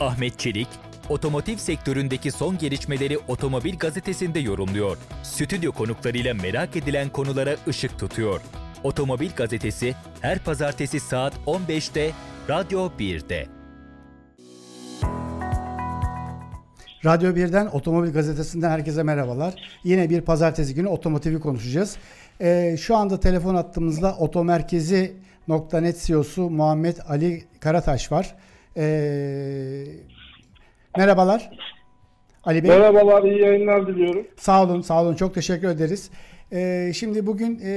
[0.00, 0.68] Ahmet Çelik,
[1.08, 4.98] otomotiv sektöründeki son gelişmeleri Otomobil Gazetesi'nde yorumluyor.
[5.22, 8.40] Stüdyo konuklarıyla merak edilen konulara ışık tutuyor.
[8.84, 12.10] Otomobil Gazetesi her pazartesi saat 15'te
[12.48, 13.46] Radyo 1'de.
[17.04, 19.54] Radyo 1'den Otomobil Gazetesi'nden herkese merhabalar.
[19.84, 21.96] Yine bir pazartesi günü otomotivi konuşacağız.
[22.40, 28.34] Ee, şu anda telefon attığımızda otomerkezi.net CEO'su Muhammed Ali Karataş var.
[28.76, 29.84] Ee,
[30.96, 31.50] merhabalar.
[32.44, 32.70] Ali Bey.
[32.70, 34.26] Merhabalar, iyi yayınlar diliyorum.
[34.36, 35.14] Sağ olun, sağ olun.
[35.14, 36.10] Çok teşekkür ederiz.
[36.52, 37.70] Ee, şimdi bugün e,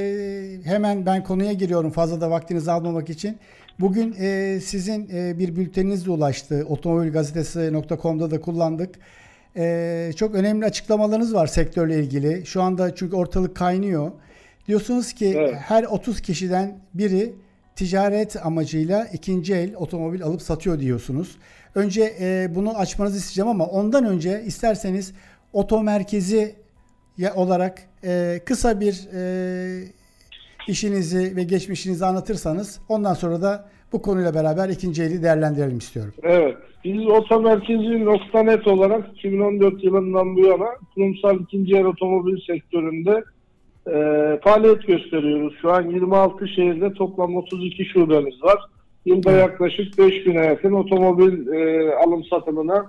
[0.64, 3.38] hemen ben konuya giriyorum fazla da vaktinizi almamak için.
[3.80, 6.66] Bugün e, sizin e, bir bülteniniz de ulaştı.
[6.70, 8.95] Otomobilgazetesi.com'da da kullandık.
[9.58, 12.45] E, çok önemli açıklamalarınız var sektörle ilgili.
[12.45, 14.12] Şu anda çünkü ortalık kaynıyor.
[14.67, 15.55] Diyorsunuz ki evet.
[15.55, 17.34] her 30 kişiden biri
[17.81, 21.38] ticaret amacıyla ikinci el otomobil alıp satıyor diyorsunuz.
[21.76, 25.16] Önce e, bunu açmanızı isteyeceğim ama ondan önce isterseniz
[25.53, 26.56] oto merkezi
[27.36, 29.22] olarak e, kısa bir e,
[30.67, 36.13] işinizi ve geçmişinizi anlatırsanız ondan sonra da bu konuyla beraber ikinci eli değerlendirelim istiyorum.
[36.23, 36.58] Evet.
[36.84, 43.23] Biz otomerkezi.net olarak 2014 yılından bu yana kurumsal ikinci el otomobil sektöründe
[43.88, 43.94] e,
[44.44, 45.54] faaliyet gösteriyoruz.
[45.62, 48.60] Şu an 26 şehirde toplam 32 şubemiz var.
[49.06, 52.86] Yılda yaklaşık 5 bine yakın otomobil e, alım satımına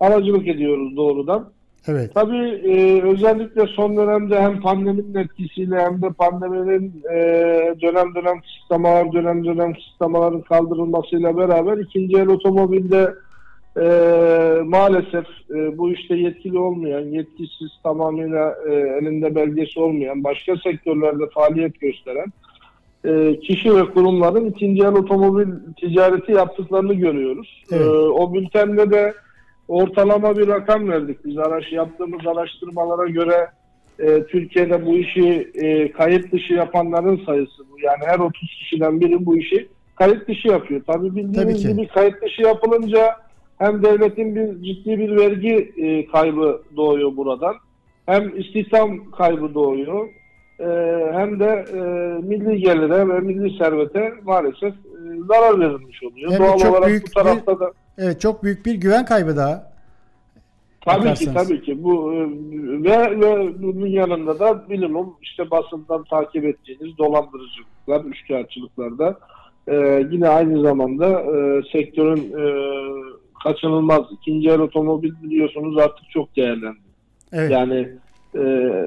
[0.00, 1.48] aracılık ediyoruz doğrudan.
[1.86, 2.14] Evet.
[2.14, 7.16] Tabii e, özellikle son dönemde hem pandeminin etkisiyle hem de pandeminin e,
[7.82, 13.14] dönem dönem kısıtlamalar, dönem dönem kısıtlamaların kaldırılmasıyla beraber ikinci el otomobilde
[13.76, 13.82] e,
[14.64, 21.80] maalesef e, bu işte yetkili olmayan, yetkisiz tamamıyla e, elinde belgesi olmayan, başka sektörlerde faaliyet
[21.80, 22.32] gösteren
[23.04, 25.46] e, kişi ve kurumların ikinci el otomobil
[25.80, 27.64] ticareti yaptıklarını görüyoruz.
[27.72, 27.82] Evet.
[27.82, 29.14] E, o bültende de
[29.68, 31.24] ortalama bir rakam verdik.
[31.24, 33.48] Biz araş, yaptığımız araştırmalara göre
[33.98, 37.80] e, Türkiye'de bu işi e, kayıt dışı yapanların sayısı bu.
[37.80, 40.82] Yani her 30 kişiden biri bu işi kayıt dışı yapıyor.
[40.86, 43.16] Tabii bildiğiniz Tabii gibi kayıt dışı yapılınca
[43.62, 47.54] hem devletin bir ciddi bir vergi e, kaybı doğuyor buradan.
[48.06, 50.08] Hem istihdam kaybı doğuyor.
[50.60, 50.66] E,
[51.12, 51.80] hem de e,
[52.22, 56.32] milli gelire ve milli servete maalesef e, zarar verilmiş oluyor.
[56.32, 59.72] Hem Doğal olarak bu tarafta bir, da Evet çok büyük bir güven kaybı daha.
[60.80, 61.18] Tabii bakarsanız.
[61.18, 62.18] ki tabii ki bu e,
[62.84, 69.18] ve, ve bunun yanında da bilimum işte basından takip ettiğiniz dolandırıcılıklar, üçkağıtçılıklarda
[69.68, 72.42] e, yine aynı zamanda e, sektörün e,
[73.42, 76.78] kaçınılmaz ikinci el otomobil biliyorsunuz artık çok değerlendi.
[77.32, 77.50] Evet.
[77.50, 77.88] Yani
[78.34, 78.40] e,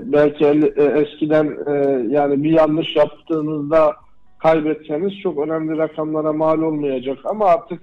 [0.04, 3.94] belki el, e, eskiden e, yani bir yanlış yaptığınızda
[4.40, 7.82] kaybetseniz çok önemli rakamlara mal olmayacak ama artık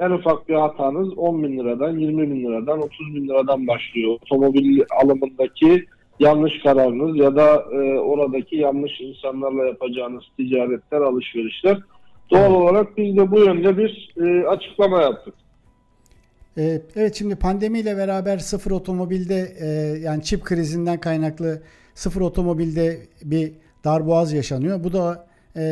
[0.00, 4.12] en ufak bir hatanız 10 bin liradan, 20 bin liradan, 30 bin liradan başlıyor.
[4.12, 5.86] Otomobil alımındaki
[6.20, 11.78] yanlış kararınız ya da e, oradaki yanlış insanlarla yapacağınız ticaretler, alışverişler.
[12.30, 15.34] Doğal olarak biz de bu yönde bir e, açıklama yaptık.
[16.60, 19.66] E, evet şimdi pandemiyle beraber sıfır otomobilde e,
[19.98, 21.62] yani çip krizinden kaynaklı
[21.94, 23.52] sıfır otomobilde bir
[23.84, 24.84] darboğaz yaşanıyor.
[24.84, 25.26] Bu da
[25.56, 25.62] e,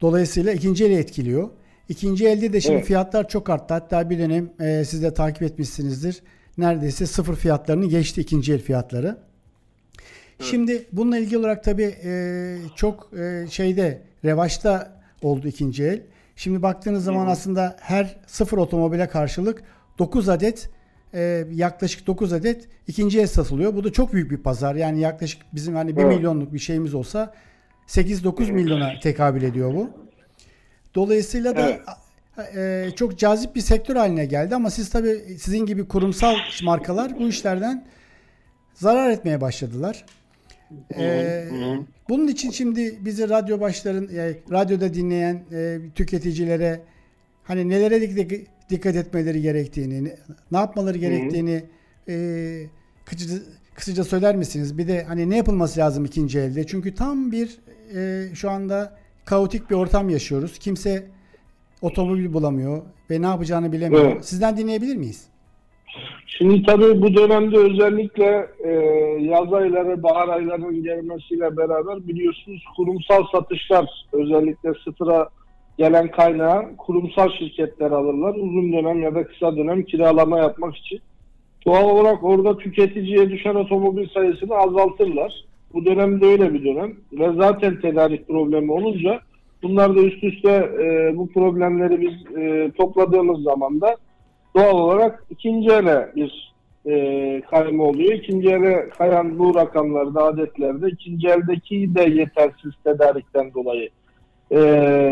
[0.00, 1.48] dolayısıyla ikinci eli etkiliyor.
[1.88, 2.86] İkinci elde de şimdi evet.
[2.86, 3.74] fiyatlar çok arttı.
[3.74, 6.22] Hatta bir dönem e, siz de takip etmişsinizdir.
[6.58, 9.06] Neredeyse sıfır fiyatlarını geçti ikinci el fiyatları.
[9.06, 10.50] Evet.
[10.50, 16.00] Şimdi bununla ilgili olarak tabii e, çok e, şeyde revaçta oldu ikinci el.
[16.40, 17.32] Şimdi baktığınız zaman evet.
[17.32, 19.62] aslında her sıfır otomobile karşılık
[19.98, 20.70] 9 adet
[21.14, 23.74] e, yaklaşık 9 adet ikinci el satılıyor.
[23.74, 24.74] Bu da çok büyük bir pazar.
[24.74, 26.16] Yani yaklaşık bizim hani 1 evet.
[26.16, 27.34] milyonluk bir şeyimiz olsa
[27.86, 29.90] 8-9 milyona tekabül ediyor bu.
[30.94, 31.80] Dolayısıyla da
[32.38, 32.56] evet.
[32.56, 37.28] e, çok cazip bir sektör haline geldi ama siz tabii sizin gibi kurumsal markalar bu
[37.28, 37.86] işlerden
[38.74, 40.04] zarar etmeye başladılar.
[40.96, 41.44] Ee,
[42.08, 46.80] bunun için şimdi bizi radyo başların, e, radyoda dinleyen e, tüketicilere
[47.44, 48.00] hani nelere
[48.70, 50.12] dikkat etmeleri gerektiğini,
[50.52, 51.62] ne yapmaları gerektiğini
[52.08, 52.66] e,
[53.04, 53.34] kısaca,
[53.74, 54.78] kısaca söyler misiniz?
[54.78, 56.66] Bir de hani ne yapılması lazım ikinci elde?
[56.66, 57.58] Çünkü tam bir
[57.94, 60.58] e, şu anda kaotik bir ortam yaşıyoruz.
[60.58, 61.06] Kimse
[61.82, 64.12] otomobil bulamıyor ve ne yapacağını bilemiyor.
[64.12, 64.24] Evet.
[64.24, 65.24] Sizden dinleyebilir miyiz?
[66.26, 68.70] Şimdi tabii bu dönemde özellikle e,
[69.20, 75.28] yaz ayları, bahar aylarının gelmesiyle beraber biliyorsunuz kurumsal satışlar özellikle sıfıra
[75.78, 78.34] gelen kaynağı kurumsal şirketler alırlar.
[78.34, 81.00] Uzun dönem ya da kısa dönem kiralama yapmak için.
[81.66, 85.44] Doğal olarak orada tüketiciye düşen otomobil sayısını azaltırlar.
[85.74, 89.20] Bu dönemde öyle bir dönem ve zaten tedarik problemi olunca
[89.62, 90.50] bunlar da üst üste
[90.82, 93.96] e, bu problemleri biz e, topladığımız zaman da
[94.56, 96.52] doğal olarak ikinci ele bir
[96.86, 98.12] e, kayma oluyor.
[98.12, 103.90] İkinci ele kayan bu rakamlarda, adetlerde ikinci eldeki de yetersiz tedarikten dolayı
[104.52, 104.58] e,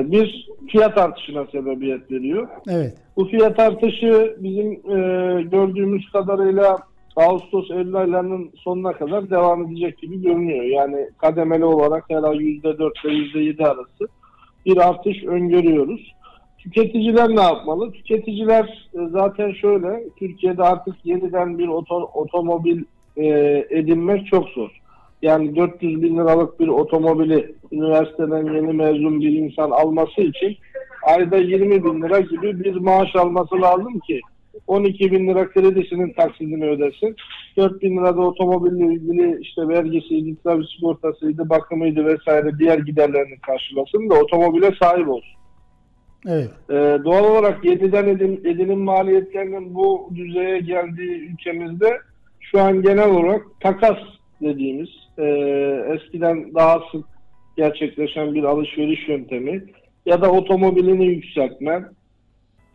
[0.06, 2.48] bir fiyat artışına sebebiyet veriyor.
[2.68, 2.94] Evet.
[3.16, 6.78] Bu fiyat artışı bizim e, gördüğümüz kadarıyla
[7.16, 10.64] Ağustos Eylül aylarının sonuna kadar devam edecek gibi görünüyor.
[10.64, 14.08] Yani kademeli olarak her ay %4 ile %7 arası
[14.66, 16.12] bir artış öngörüyoruz.
[16.58, 17.92] Tüketiciler ne yapmalı?
[17.92, 22.82] Tüketiciler e, zaten şöyle, Türkiye'de artık yeniden bir oto, otomobil
[23.16, 23.26] e,
[23.70, 24.70] edinmek çok zor.
[25.22, 30.56] Yani 400 bin liralık bir otomobili üniversiteden yeni mezun bir insan alması için
[31.02, 34.20] ayda 20 bin lira gibi bir maaş alması lazım ki
[34.66, 37.16] 12 bin lira kredisinin taksidini ödesin.
[37.56, 44.10] 4 bin lira da otomobille ilgili işte vergisiydi, trafik sigortasıydı, bakımıydı vesaire diğer giderlerini karşılasın
[44.10, 45.38] da otomobile sahip olsun.
[46.26, 46.50] Evet.
[46.70, 46.74] Ee,
[47.04, 51.98] doğal olarak yeniden edin, edinim maliyetlerinin bu düzeye geldiği ülkemizde
[52.40, 53.98] şu an genel olarak takas
[54.42, 54.88] dediğimiz
[55.18, 55.24] e,
[55.94, 57.04] eskiden daha sık
[57.56, 59.64] gerçekleşen bir alışveriş yöntemi
[60.06, 61.84] ya da otomobilini yükseltme,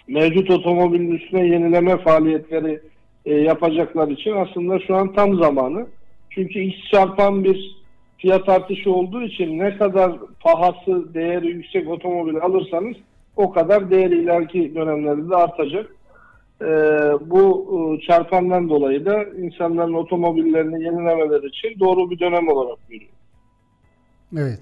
[0.07, 2.81] mevcut otomobilin üstüne yenileme faaliyetleri
[3.25, 5.87] e, yapacaklar için aslında şu an tam zamanı.
[6.29, 7.83] Çünkü X çarpan bir
[8.17, 12.95] fiyat artışı olduğu için ne kadar pahası, değeri yüksek otomobil alırsanız
[13.35, 15.95] o kadar değeri ileriki dönemlerde de artacak.
[16.61, 16.65] E,
[17.29, 23.15] bu e, çarpandan dolayı da insanların otomobillerini yenilemeleri için doğru bir dönem olarak görüyorum.
[24.37, 24.59] Evet.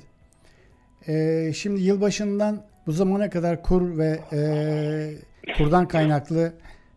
[1.08, 4.42] Ee, şimdi yılbaşından bu zamana kadar kur ve e,
[5.58, 6.54] kurdan kaynaklı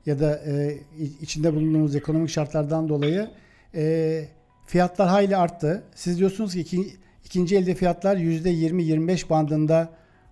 [0.07, 0.79] ya da e,
[1.21, 3.31] içinde bulunduğumuz ekonomik şartlardan dolayı
[3.75, 4.25] e,
[4.67, 5.83] fiyatlar hayli arttı.
[5.95, 6.87] Siz diyorsunuz ki iki,
[7.25, 9.89] ikinci elde fiyatlar %20-25 bandında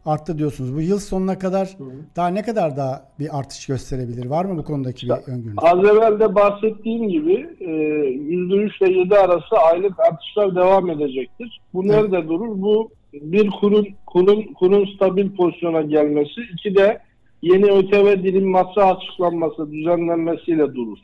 [0.07, 0.75] arttı diyorsunuz.
[0.77, 1.91] Bu yıl sonuna kadar hı hı.
[2.17, 4.27] daha ne kadar daha bir artış gösterebilir?
[4.27, 5.57] Var mı bu konudaki bir öngörünüz?
[5.57, 11.61] Az evvel de bahsettiğim gibi %3 ile 7 arası aylık artışlar devam edecektir.
[11.75, 12.29] Bu nerede evet.
[12.29, 12.63] durur?
[12.63, 16.99] Bu bir kurun kurun kurun stabil pozisyona gelmesi, iki de
[17.43, 20.99] yeni ÖTV dilim masa açıklanması, düzenlenmesiyle durur.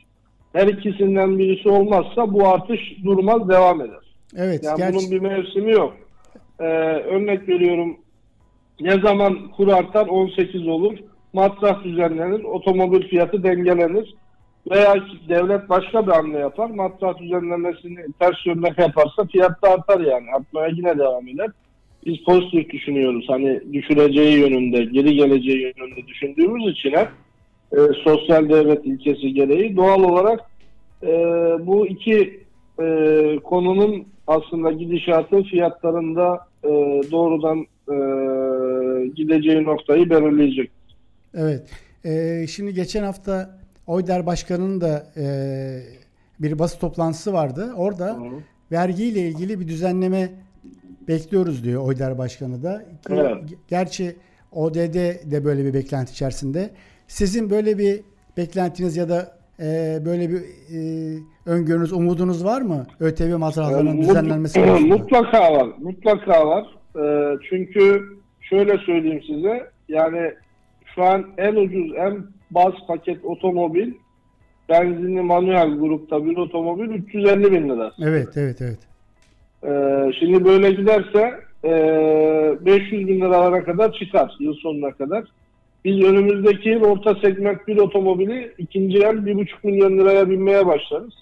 [0.53, 4.15] Her ikisinden birisi olmazsa bu artış durmaz, devam eder.
[4.37, 4.63] Evet.
[4.63, 4.97] Yani gerçi...
[4.97, 5.93] bunun bir mevsimi yok.
[6.59, 7.97] Ee, örnek veriyorum
[8.81, 10.97] ne zaman kur artar 18 olur.
[11.33, 12.43] Matrah düzenlenir.
[12.43, 14.15] Otomobil fiyatı dengelenir.
[14.71, 14.95] Veya
[15.29, 16.69] devlet başka bir hamle yapar.
[16.69, 20.25] Matrah düzenlemesini ters yönde yaparsa fiyat da artar yani.
[20.35, 21.49] Artmaya yine devam eder.
[22.05, 23.25] Biz pozitif düşünüyoruz.
[23.27, 27.09] Hani düşüreceği yönünde, geri geleceği yönünde düşündüğümüz için hep
[27.71, 30.39] e, sosyal devlet ilkesi gereği doğal olarak
[31.03, 31.07] e,
[31.59, 32.39] bu iki
[32.81, 36.69] e, konunun aslında gidişatı fiyatlarında e,
[37.11, 37.95] doğrudan e,
[39.05, 40.71] gideceği noktayı belirleyecek.
[41.33, 41.69] Evet.
[42.05, 45.25] E, şimdi geçen hafta Oyder Başkanı'nın da e,
[46.39, 47.73] bir basın toplantısı vardı.
[47.77, 48.23] Orada Hı.
[48.71, 50.29] vergiyle ilgili bir düzenleme
[51.07, 52.85] bekliyoruz diyor Oyder Başkanı da.
[53.09, 53.37] Evet.
[53.67, 54.15] Gerçi
[54.51, 54.95] ODD
[55.31, 56.69] de böyle bir beklenti içerisinde.
[57.07, 58.01] Sizin böyle bir
[58.37, 60.41] beklentiniz ya da e, böyle bir
[60.75, 60.79] e,
[61.45, 62.87] öngörünüz, umudunuz var mı?
[62.99, 64.97] ÖTV matrahlarının e, düzenlenmesi konusunda.
[64.97, 65.67] Mutlaka var.
[65.79, 66.65] Mutlaka var.
[66.95, 68.03] E, çünkü
[68.49, 69.69] şöyle söyleyeyim size.
[69.89, 70.33] Yani
[70.95, 73.93] şu an en ucuz, en baz paket otomobil
[74.69, 77.91] benzinli manuel grupta bir otomobil 350 bin lira.
[78.01, 78.79] Evet, evet, evet.
[79.63, 85.23] Ee, şimdi böyle giderse e, 500 bin liralara kadar çıkar yıl sonuna kadar.
[85.85, 91.13] Biz önümüzdeki yıl orta segment bir otomobili ikinci el 1,5 milyon liraya binmeye başlarız.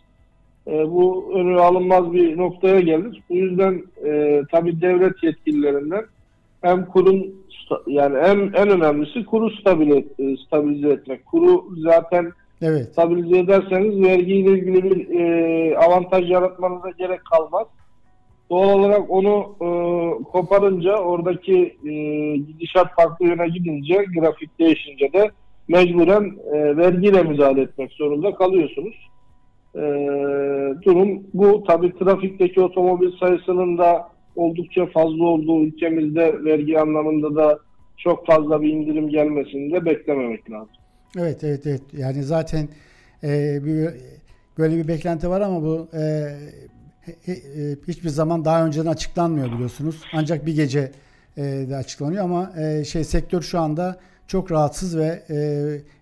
[0.67, 3.21] E, bu önü alınmaz bir noktaya gelir.
[3.29, 6.05] Bu yüzden e, tabii devlet yetkililerinden
[6.61, 7.35] hem kurun
[7.87, 11.25] yani en, en önemlisi kuru stabilize, stabilize etmek.
[11.25, 12.91] Kuru zaten evet.
[12.91, 17.67] stabilize ederseniz vergiyle ilgili bir e, avantaj yaratmanıza gerek kalmaz.
[18.49, 19.69] Doğal olarak onu e,
[20.23, 21.91] koparınca oradaki e,
[22.37, 25.31] gidişat farklı yöne gidince grafik değişince de
[25.67, 29.09] mecburen e, vergiyle müdahale etmek zorunda kalıyorsunuz.
[29.75, 29.81] E,
[30.85, 31.63] durum bu.
[31.67, 37.59] Tabii trafikteki otomobil sayısının da oldukça fazla olduğu ülkemizde vergi anlamında da
[37.97, 40.75] çok fazla bir indirim gelmesini de beklememek lazım.
[41.17, 41.81] Evet evet evet.
[41.97, 42.67] Yani zaten
[43.23, 43.89] e, bir,
[44.57, 45.99] böyle bir beklenti var ama bu e,
[47.27, 47.33] e,
[47.87, 50.01] hiçbir zaman daha önceden açıklanmıyor biliyorsunuz.
[50.13, 50.91] Ancak bir gece
[51.37, 55.37] e, de açıklanıyor ama e, şey sektör şu anda çok rahatsız ve e,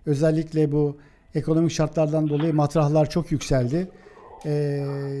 [0.06, 0.96] özellikle bu
[1.34, 3.88] ekonomik şartlardan dolayı matrahlar çok yükseldi
[4.46, 4.50] e,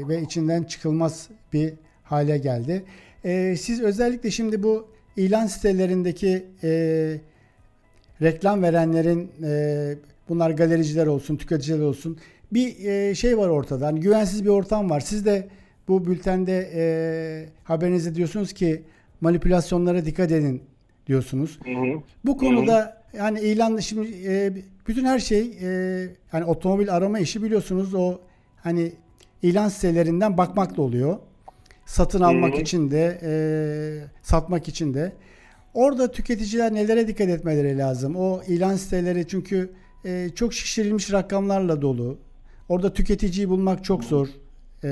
[0.08, 2.84] ve içinden çıkılmaz bir hale geldi.
[3.26, 6.70] E, siz özellikle şimdi bu ilan sitelerindeki e,
[8.22, 9.94] reklam verenlerin e,
[10.28, 12.18] Bunlar galericiler olsun, tüketiciler olsun.
[12.52, 13.86] Bir e, şey var ortada.
[13.86, 15.00] Hani güvensiz bir ortam var.
[15.00, 15.48] Siz de
[15.88, 16.84] bu bültende e,
[17.64, 18.82] haberinizde diyorsunuz ki
[19.20, 20.62] manipülasyonlara dikkat edin
[21.06, 21.58] diyorsunuz.
[21.64, 22.02] Hı hı.
[22.24, 24.52] Bu konuda yani ilan şimdi e,
[24.88, 28.18] bütün her şey e, hani otomobil arama işi biliyorsunuz o
[28.62, 28.92] hani
[29.42, 31.18] ilan sitelerinden bakmak da oluyor.
[31.86, 32.60] Satın almak hı.
[32.60, 33.32] için de e,
[34.22, 35.12] satmak için de.
[35.74, 38.16] Orada tüketiciler nelere dikkat etmeleri lazım?
[38.16, 39.70] O ilan siteleri çünkü
[40.04, 42.18] e, çok şişirilmiş rakamlarla dolu.
[42.68, 44.28] Orada tüketiciyi bulmak çok zor.
[44.84, 44.88] E,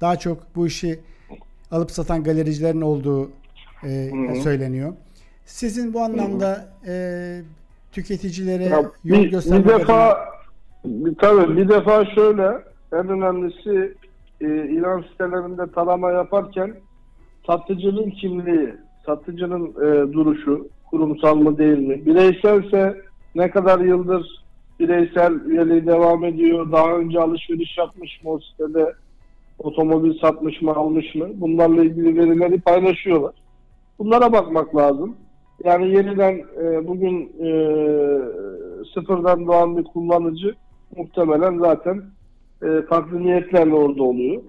[0.00, 1.00] daha çok bu işi
[1.70, 3.30] alıp satan galericilerin olduğu
[3.84, 4.10] e,
[4.42, 4.92] söyleniyor.
[5.44, 7.42] Sizin bu anlamda e,
[7.92, 10.18] tüketicilere Ya yol bir, göstermek bir defa
[11.20, 12.42] tabii bir defa şöyle
[12.92, 13.94] en önemlisi
[14.40, 16.74] e, ilan sitelerinde tarama yaparken
[17.46, 18.74] satıcının kimliği,
[19.06, 22.06] satıcının e, duruşu, kurumsal mı değil mi?
[22.06, 22.96] Bireyselse
[23.34, 24.44] ne kadar yıldır
[24.80, 28.94] bireysel üyeliği devam ediyor, daha önce alışveriş yapmış mı o sitede,
[29.58, 31.28] otomobil satmış mı, almış mı?
[31.34, 33.34] Bunlarla ilgili verileri paylaşıyorlar.
[33.98, 35.16] Bunlara bakmak lazım.
[35.64, 37.50] Yani yeniden e, bugün e,
[38.94, 40.54] sıfırdan doğan bir kullanıcı
[40.96, 42.02] muhtemelen zaten
[42.62, 44.42] e, farklı niyetlerle orada oluyor.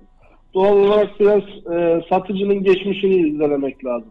[0.53, 1.41] Doğal olarak biraz
[1.73, 4.09] e, satıcının geçmişini izlemek lazım.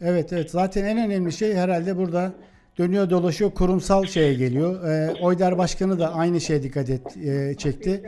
[0.00, 2.32] Evet evet zaten en önemli şey herhalde burada
[2.78, 4.88] dönüyor dolaşıyor kurumsal şeye geliyor.
[4.88, 8.02] Ee, Oyder Başkanı da aynı şeye dikkat et, e, çekti.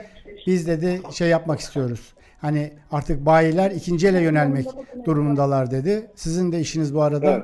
[0.47, 2.15] Biz de de şey yapmak istiyoruz.
[2.41, 4.67] Hani artık bayiler ikinci ele yönelmek
[5.05, 6.11] durumundalar dedi.
[6.15, 7.43] Sizin de işiniz bu arada Evet.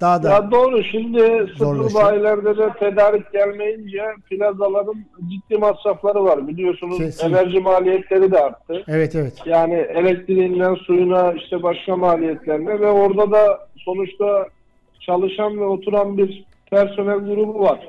[0.00, 6.48] Daha da Ya doğru şimdi sıfır bayilerde de tedarik gelmeyince plazaların ciddi masrafları var.
[6.48, 7.28] Biliyorsunuz Kesin.
[7.30, 8.84] enerji maliyetleri de arttı.
[8.88, 14.48] evet evet Yani elektriğinden suyuna işte başka maliyetlerine ve orada da sonuçta
[15.00, 17.88] çalışan ve oturan bir personel grubu var.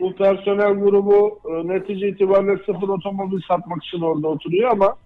[0.00, 4.96] Bu personel grubu e, netice itibariyle sıfır otomobil satmak için orada oturuyor ama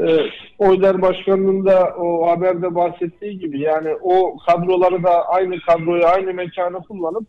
[0.00, 0.18] e,
[0.58, 6.78] Oyder Başkanı'nın da o haberde bahsettiği gibi yani o kadroları da aynı kadroyu aynı mekanı
[6.78, 7.26] kullanıp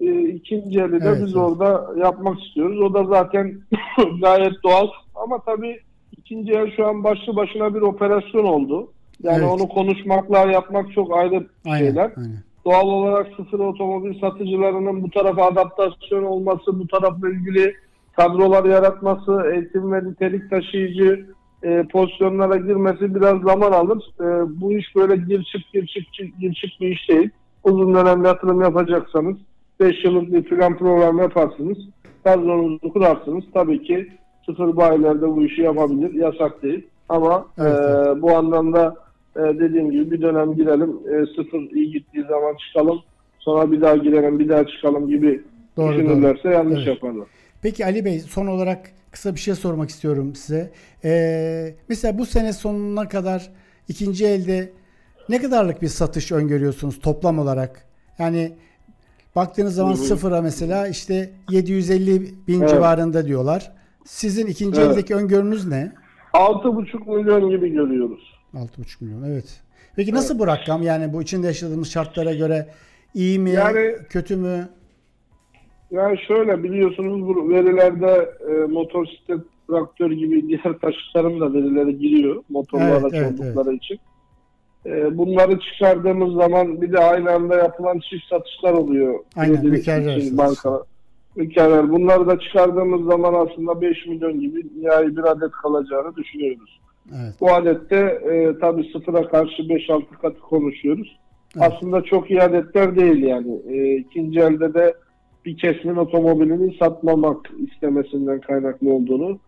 [0.00, 1.36] e, ikinci eli de Evet, biz evet.
[1.36, 2.80] orada yapmak istiyoruz.
[2.80, 3.60] O da zaten
[4.20, 5.80] gayet doğal ama tabii
[6.16, 8.88] ikinci el şu an başlı başına bir operasyon oldu.
[9.22, 9.50] Yani Evet.
[9.50, 12.12] onu konuşmakla yapmak çok ayrı aynen, şeyler.
[12.16, 12.38] aynen.
[12.64, 17.74] Doğal olarak sıfır otomobil satıcılarının bu tarafa adaptasyon olması, bu tarafla ilgili
[18.16, 21.26] kadrolar yaratması, eğitim ve nitelik taşıyıcı
[21.64, 24.10] e, pozisyonlara girmesi biraz zaman alır.
[24.20, 24.24] E,
[24.60, 27.30] bu iş böyle gir çık gir çık gir çık bir iş değil.
[27.64, 29.36] Uzun dönemli yatırım yapacaksanız
[29.80, 31.78] 5 yıllık bir plan program yaparsınız.
[32.24, 33.44] Kadronuzu kurarsınız.
[33.54, 34.08] Tabii ki
[34.46, 36.14] sıfır bayilerde bu işi yapabilir.
[36.14, 36.86] Yasak değil.
[37.08, 38.94] Ama Evet, e, bu anlamda
[39.36, 40.90] e, dediğim gibi bir dönem girelim.
[40.90, 42.98] E, sıfır iyi gittiği zaman çıkalım.
[43.38, 45.42] Sonra bir daha girelim, bir daha çıkalım gibi
[45.76, 46.88] Doğru, düşünürlerse yanlış Evet.
[46.88, 47.26] yaparlar.
[47.64, 50.70] Peki Ali Bey son olarak kısa bir şey sormak istiyorum size.
[51.04, 53.50] Ee, mesela bu sene sonuna kadar
[53.88, 54.72] ikinci elde
[55.28, 57.84] ne kadarlık bir satış öngörüyorsunuz toplam olarak?
[58.18, 58.52] Yani
[59.36, 62.70] baktığınız zaman sıfıra mesela işte 750 bin Evet.
[62.70, 63.72] civarında diyorlar.
[64.06, 64.92] Sizin ikinci Evet.
[64.92, 65.92] eldeki öngörünüz ne?
[66.32, 68.20] 6,5 milyon gibi görüyoruz.
[68.54, 69.60] 6,5 milyon evet.
[69.96, 70.82] Peki nasıl bu rakam?
[70.82, 72.68] Yani bu içinde yaşadığımız şartlara göre
[73.14, 74.68] iyi mi, Yani- kötü mü?
[75.90, 82.82] Yani şöyle biliyorsunuz bu verilerde e, motosiklet, traktör gibi diğer taşıtların da verileri giriyor motorlu
[82.84, 83.98] Evet, araç evet, oldukları için.
[84.86, 89.18] E, bunları çıkardığımız zaman bir de aynı anda yapılan çift satışlar oluyor.
[89.36, 89.62] Aynen,
[90.38, 90.82] banka.
[91.36, 91.90] Mükerrer.
[91.90, 96.80] Bunları da çıkardığımız zaman aslında 5 milyon gibi nihai bir adet kalacağını düşünüyoruz.
[97.10, 97.34] Evet.
[97.40, 101.18] Bu adette e, tabii sıfıra karşı 5-6 katı konuşuyoruz.
[101.56, 101.72] Evet.
[101.72, 103.60] Aslında çok iyi adetler değil yani.
[103.68, 104.94] E, ikinci elde de
[105.44, 109.38] bir kesimin otomobilini satmamak istemesinden kaynaklı olduğunu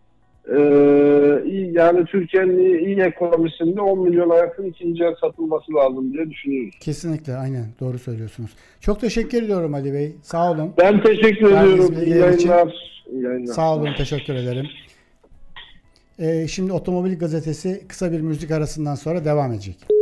[0.48, 0.58] e,
[1.72, 6.74] yani Türkiye'nin iyi, ekonomisinde 10 milyona yakın ikinci el satılması lazım diye düşünüyoruz.
[6.80, 8.50] Kesinlikle aynen doğru söylüyorsunuz.
[8.80, 10.12] Çok teşekkür ediyorum Ali Bey.
[10.22, 10.72] Sağ olun.
[10.78, 12.04] Ben teşekkür Verdiğiniz ediyorum.
[12.06, 12.74] İyi yayınlar.
[13.12, 13.54] İyi yayınlar.
[13.54, 14.66] Sağ olun, teşekkür ederim.
[16.18, 19.95] Ee, şimdi Otomobil Gazetesi kısa bir müzik arasından sonra devam edecek.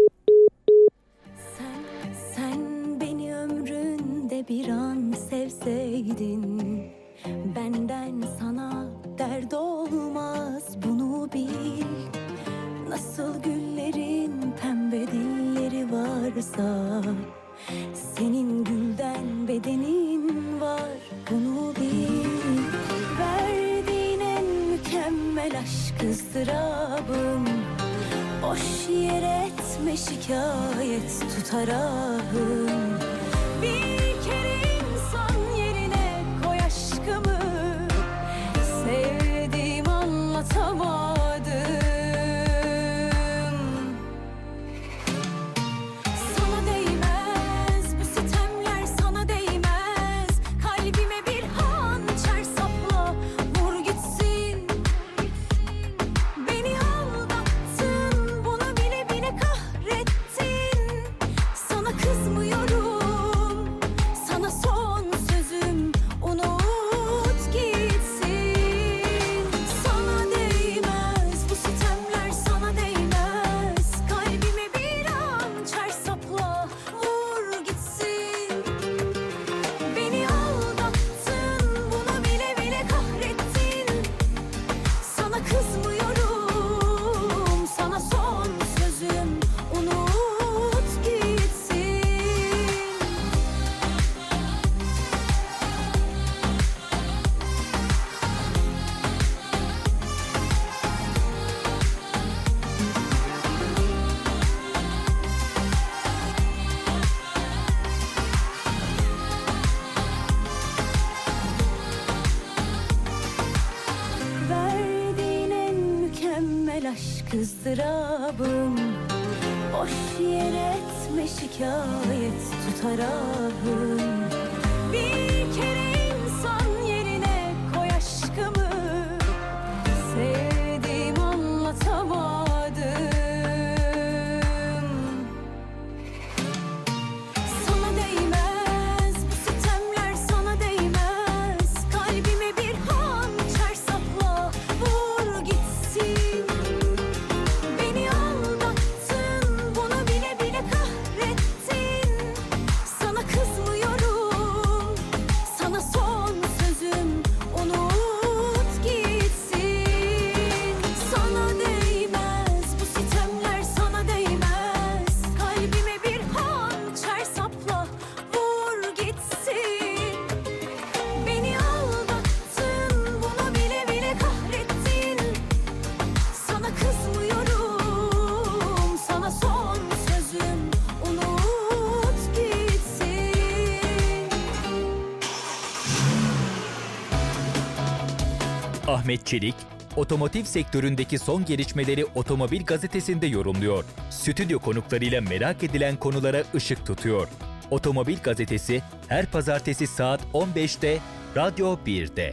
[189.04, 189.54] Ahmet Çelik,
[189.96, 193.84] otomotiv sektöründeki son gelişmeleri Otomobil Gazetesi'nde yorumluyor.
[194.10, 197.28] Stüdyo konuklarıyla merak edilen konulara ışık tutuyor.
[197.70, 200.98] Otomobil Gazetesi her pazartesi saat 15'te
[201.36, 202.32] Radyo 1'de.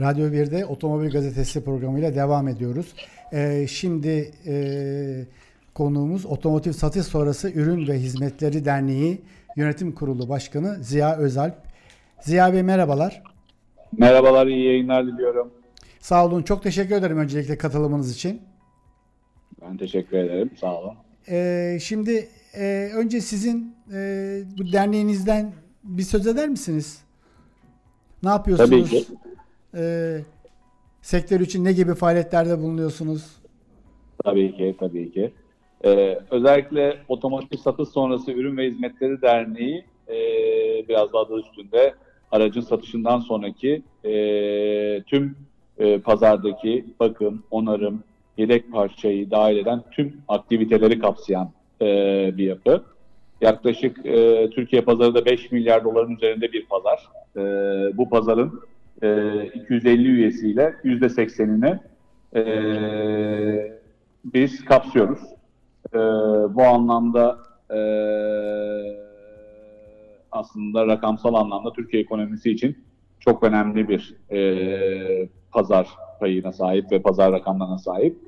[0.00, 2.94] Radyo 1'de Otomobil Gazetesi programıyla devam ediyoruz.
[3.32, 4.54] Ee, şimdi e,
[5.74, 9.20] konuğumuz Otomotiv Satış Sonrası Ürün ve Hizmetleri Derneği
[9.56, 11.69] Yönetim Kurulu Başkanı Ziya Özalp.
[12.20, 13.22] Ziya Bey merhabalar.
[13.98, 15.52] Merhabalar, iyi yayınlar diliyorum.
[16.00, 16.42] Sağ olun.
[16.42, 18.42] Çok teşekkür ederim öncelikle katılımınız için.
[19.62, 20.94] Ben teşekkür ederim, sağ olun.
[21.30, 23.96] Ee, şimdi e, önce sizin e,
[24.58, 25.52] bu derneğinizden
[25.84, 27.04] bir söz eder misiniz?
[28.22, 28.70] Ne yapıyorsunuz?
[28.70, 29.04] Tabii ki.
[29.74, 30.20] Ee,
[31.02, 33.36] sektör için ne gibi faaliyetlerde bulunuyorsunuz?
[34.24, 35.32] Tabii ki, tabii ki.
[35.84, 40.14] Ee, özellikle Otomotiv Satış Sonrası Ürün ve Hizmetleri Derneği e,
[40.88, 41.94] biraz daha adı üstünde
[42.32, 44.12] aracın satışından sonraki e,
[45.02, 45.36] tüm
[45.78, 48.02] e, pazardaki bakım, onarım,
[48.36, 51.50] yedek parçayı dahil eden tüm aktiviteleri kapsayan
[51.82, 51.86] e,
[52.36, 52.84] bir yapı.
[53.40, 57.08] Yaklaşık e, Türkiye pazarı da 5 milyar doların üzerinde bir pazar.
[57.36, 57.42] E,
[57.96, 58.60] bu pazarın
[59.02, 61.78] e, 250 üyesiyle %80'ini
[62.34, 62.42] e,
[64.24, 65.20] biz kapsıyoruz.
[65.94, 65.98] E,
[66.54, 67.38] bu anlamda
[67.70, 67.80] e,
[70.32, 72.76] aslında rakamsal anlamda Türkiye ekonomisi için
[73.20, 75.88] çok önemli bir e, pazar
[76.20, 78.18] payına sahip ve pazar rakamlarına sahip.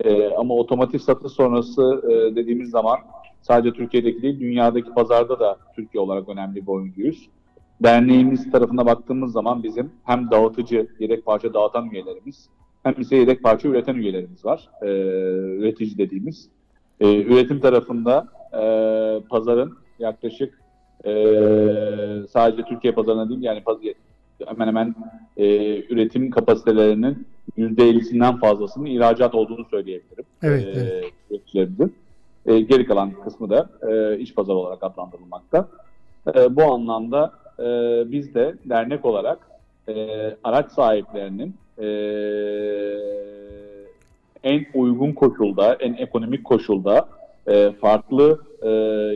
[0.00, 2.98] E, ama otomotiv satış sonrası e, dediğimiz zaman
[3.40, 7.28] sadece Türkiye'deki değil, dünyadaki pazarda da Türkiye olarak önemli bir oyuncuyuz.
[7.82, 12.48] Derneğimiz tarafına baktığımız zaman bizim hem dağıtıcı, yedek parça dağıtan üyelerimiz,
[12.82, 14.68] hem ise yedek parça üreten üyelerimiz var.
[14.82, 14.86] E,
[15.58, 16.48] üretici dediğimiz.
[17.00, 18.62] E, üretim tarafında e,
[19.28, 20.63] pazarın yaklaşık
[21.06, 21.12] e,
[22.28, 23.78] sadece Türkiye pazarına değil yani paz-
[24.46, 24.94] hemen hemen
[25.36, 25.46] e,
[25.92, 27.26] üretim kapasitelerinin
[27.58, 30.24] %50'sinden fazlasının ihracat olduğunu söyleyebilirim.
[30.42, 31.90] Evet, E, evet.
[32.46, 35.68] E, geri kalan kısmı da e, iç pazar olarak adlandırılmakta.
[36.34, 37.64] E, bu anlamda e,
[38.12, 39.38] biz de dernek olarak
[39.88, 39.94] e,
[40.44, 41.86] araç sahiplerinin e,
[44.44, 47.08] en uygun koşulda, en ekonomik koşulda
[47.46, 48.68] e, farklı e,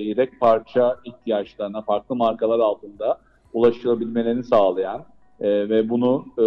[0.03, 3.21] yedek parça ihtiyaçlarına farklı markalar altında
[3.53, 5.05] ulaşılabilmelerini sağlayan
[5.41, 6.47] e, ve bunu e,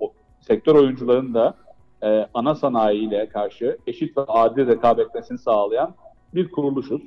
[0.00, 1.54] o, sektör oyuncuların da
[2.02, 5.08] e, ana sanayiyle karşı eşit ve adil rekabet
[5.44, 5.94] sağlayan
[6.34, 7.02] bir kuruluşuz.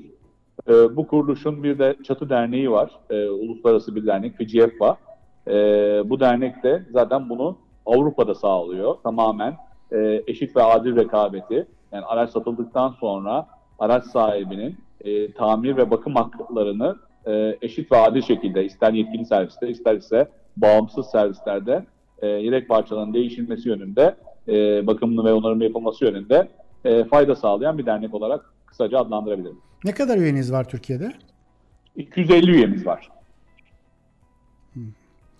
[0.69, 2.91] E, bu kuruluşun bir de çatı derneği var.
[3.09, 4.97] E, uluslararası bir dernek, FICIEFA.
[5.47, 5.53] E,
[6.05, 8.95] bu dernek de zaten bunu Avrupa'da sağlıyor.
[9.03, 9.57] Tamamen
[9.91, 11.67] e, eşit ve adil rekabeti.
[11.95, 13.47] Yani araç satıldıktan sonra
[13.79, 16.95] araç sahibinin e, tamir ve bakım haklarını
[17.27, 20.27] e, eşit ve adil şekilde ister yetkili serviste ister ise
[20.57, 21.85] bağımsız servislerde
[22.21, 24.15] e, yedek parçaların değişilmesi yönünde
[24.47, 26.47] e, bakımını ve onarımı yapılması yönünde
[26.85, 29.57] e, fayda sağlayan bir dernek olarak kısaca adlandırabilirim.
[29.83, 31.11] Ne kadar üyeniz var Türkiye'de?
[31.95, 33.09] 250 üyemiz var.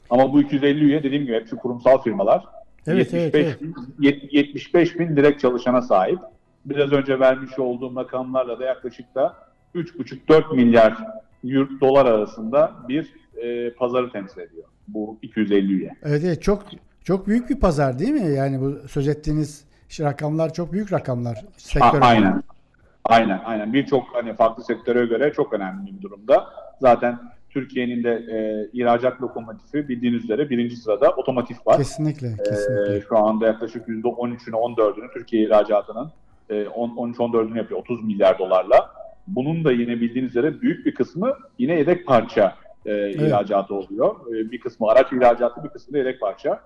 [0.10, 2.44] Ama bu 250 üye dediğim gibi hepsi kurumsal firmalar.
[2.88, 3.60] Evet, 75, evet,
[4.00, 6.20] yet- 75 bin direkt çalışana sahip.
[6.66, 9.36] Biraz önce vermiş olduğum rakamlarla da yaklaşık da
[9.76, 10.98] 3,5-4 milyar
[11.44, 14.64] euro- dolar arasında bir e, pazarı temsil ediyor.
[14.88, 15.96] Bu 250 üye.
[16.04, 16.64] Evet, evet çok
[17.04, 18.36] çok büyük bir pazar değil mi?
[18.36, 19.66] Yani bu söz ettiğiniz
[20.00, 21.46] rakamlar çok büyük rakamlar.
[21.58, 22.44] Sektör aynen.
[23.04, 23.74] Aynen, aynen.
[23.74, 26.46] Birçok hani farklı sektöre göre çok önemli bir durumda.
[26.82, 31.78] Zaten Türkiye'nin de e, ihracat lokomotifi bildiğiniz üzere birinci sırada otomotiv var.
[31.78, 33.02] Kesinlikle, kesinlikle.
[33.02, 36.12] şu anda yaklaşık %13'ünü 14'ünü Türkiye ihracatının
[36.50, 38.92] e, 10 13-14'ünü yapıyor 30 milyar dolarla.
[39.28, 42.56] Bunun da yine bildiğiniz üzere büyük bir kısmı yine yedek parça
[42.86, 44.16] e, ihracatı oluyor.
[44.36, 46.62] E, bir kısmı araç ihracatı, bir kısmı da yedek parça.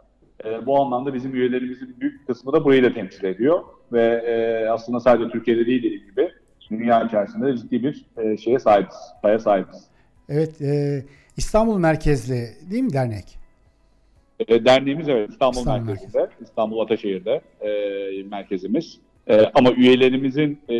[0.45, 4.99] E, bu anlamda bizim üyelerimizin büyük kısmı da burayı da temsil ediyor ve e, aslında
[4.99, 6.31] sadece Türkiye'de değil dediğim gibi
[6.71, 9.87] dünya içerisinde de ciddi bir e, şeye sahibiz, paya sahibiz.
[10.29, 11.03] Evet, e,
[11.37, 13.39] İstanbul merkezli değil mi dernek?
[14.47, 17.69] E, derneğimiz evet İstanbul, İstanbul merkezinde, İstanbul Ataşehir'de e,
[18.23, 18.99] merkezimiz.
[19.29, 20.75] E, ama üyelerimizin e,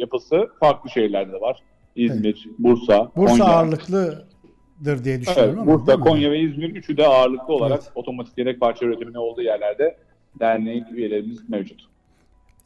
[0.00, 1.58] yapısı farklı şehirlerde de var.
[1.96, 3.44] İzmir, Bursa, Bursa Konya.
[3.44, 5.80] ağırlıklıdır diye düşünüyorum Evet, ama.
[5.80, 6.00] Bursa?
[6.00, 7.92] Konya ve İzmir üçü de ağırlıklı olarak Evet.
[7.94, 9.96] otomatik yedek parça üretiminin olduğu yerlerde
[10.40, 11.80] derneğin üyelerimiz mevcut.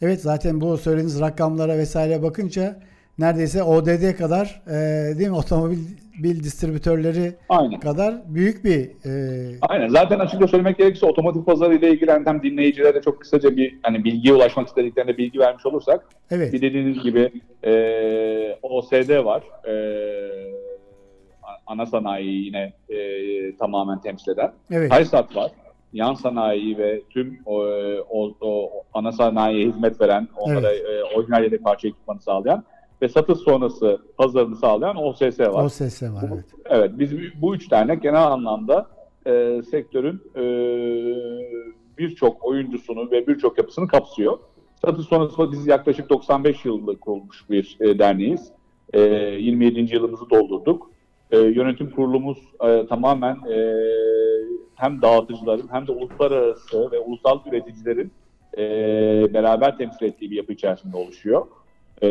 [0.02, 2.80] Evet zaten bu söylediğiniz rakamlara vesaire bakınca
[3.20, 4.72] neredeyse ODD kadar e,
[5.18, 5.78] değil mi otomobil
[6.22, 7.80] bil distribütörleri Aynen.
[7.80, 9.88] kadar büyük bir e, Aynen.
[9.88, 14.34] Zaten açıkça söylemek gerekirse otomotiv pazarı ile ilgili hem dinleyicilere çok kısaca bir hani bilgiye
[14.34, 17.32] ulaşmak istediklerine bilgi vermiş olursak evet Bir dediğiniz gibi
[17.64, 17.72] e,
[18.62, 19.42] OSD var.
[19.68, 19.74] E,
[21.66, 22.98] ana sanayiyi yine e,
[23.56, 24.52] tamamen temsil eden.
[24.70, 25.50] evet Haysat var.
[25.92, 27.64] Yan sanayi ve tüm o,
[28.10, 32.64] o, o ana sanayiye hizmet veren, onlara e, orijinal yedek parça ekipmanı sağlayan
[33.02, 35.64] ve satış sonrası pazarını sağlayan OSS var.
[35.64, 36.44] OSS var evet.
[36.64, 38.86] Evet, biz bu üç tane genel anlamda
[39.26, 40.42] e, sektörün e,
[41.98, 44.38] birçok oyuncusunu ve birçok yapısını kapsıyor.
[44.84, 48.52] Satış sonrası biz yaklaşık 95 yılında kurulmuş bir e, derneğiz.
[48.92, 49.94] E, 27.
[49.94, 50.90] yılımızı doldurduk.
[51.30, 53.84] E, yönetim kurulumuz e, tamamen e,
[54.74, 58.12] hem dağıtıcıların hem de uluslararası ve ulusal üreticilerin
[58.58, 58.62] e,
[59.34, 61.46] beraber temsil ettiği bir yapı içerisinde oluşuyor.
[62.02, 62.08] Ee,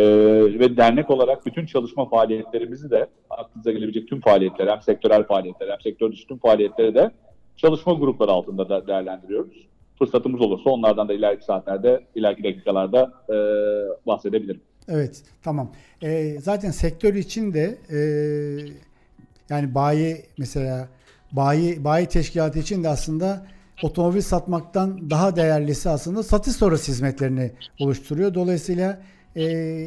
[0.60, 5.82] ve dernek olarak bütün çalışma faaliyetlerimizi de aklınıza gelebilecek tüm faaliyetler hem sektörel faaliyetler hem
[5.82, 7.12] sektör dışı tüm faaliyetleri de
[7.58, 9.68] çalışma grupları altında da değerlendiriyoruz.
[10.00, 13.36] Fırsatımız olursa onlardan da ileriki saatlerde, ileriki dakikalarda e,
[14.08, 14.62] bahsedebilirim.
[14.88, 15.72] Evet tamam.
[16.04, 18.00] E, zaten sektör için de e,
[19.50, 20.88] yani bayi mesela
[21.32, 23.46] bayi bayi teşkilatı için de aslında
[23.84, 28.34] otomobil satmaktan daha değerlisi aslında satış sonrası hizmetlerini oluşturuyor.
[28.34, 29.02] Dolayısıyla
[29.38, 29.86] e,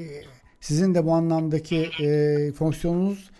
[0.61, 3.31] sizin de bu anlamdaki e, fonksiyonunuz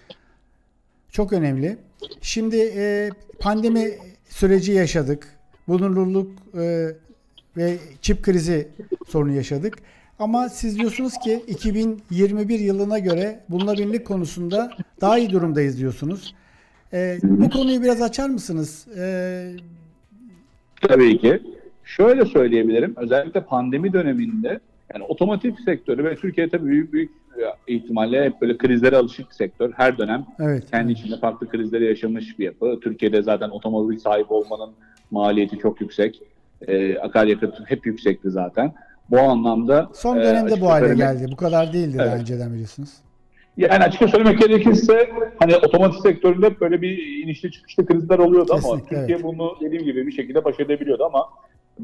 [1.11, 1.77] çok önemli.
[2.21, 3.11] Şimdi e,
[3.41, 3.91] pandemi
[4.29, 5.29] süreci yaşadık.
[5.69, 6.89] Bulunurluk e,
[7.57, 8.69] ve çip krizi
[9.09, 9.79] sorunu yaşadık.
[10.19, 16.35] Ama siz diyorsunuz ki 2021 yılına göre bulunabilirlik konusunda daha iyi durumdayız diyorsunuz.
[16.93, 18.87] E, bu konuyu biraz açar mısınız?
[18.99, 19.57] E,
[20.81, 21.43] Tabii ki.
[21.85, 22.95] Şöyle söyleyebilirim.
[22.97, 24.61] Özellikle pandemi döneminde
[24.95, 27.11] yani otomotiv sektörü ve Türkiye tabii büyük büyük
[27.67, 29.73] ihtimalle hep böyle krizlere alışık bir sektör.
[29.77, 30.71] Her dönem evet.
[30.71, 32.81] kendi içinde farklı krizleri yaşamış bir yapı.
[32.81, 34.71] Türkiye'de zaten otomobil sahibi olmanın
[35.11, 36.23] maliyeti çok yüksek.
[36.69, 38.73] Ee, akaryakıt hep yüksekti zaten.
[39.11, 41.33] Bu anlamda Son e, dönemde açıkça bu hale söylemek- geldi.
[41.33, 42.21] Bu kadar değildi daha Evet.
[42.21, 42.91] önceden biliyorsunuz.
[43.57, 48.97] Yani açıkça söylemek gerekirse hani otomotiv sektöründe böyle bir inişli çıkışlı krizler oluyordu ama Kesinlikle,
[48.97, 51.29] Türkiye bunu dediğim gibi bir şekilde baş edebiliyordu ama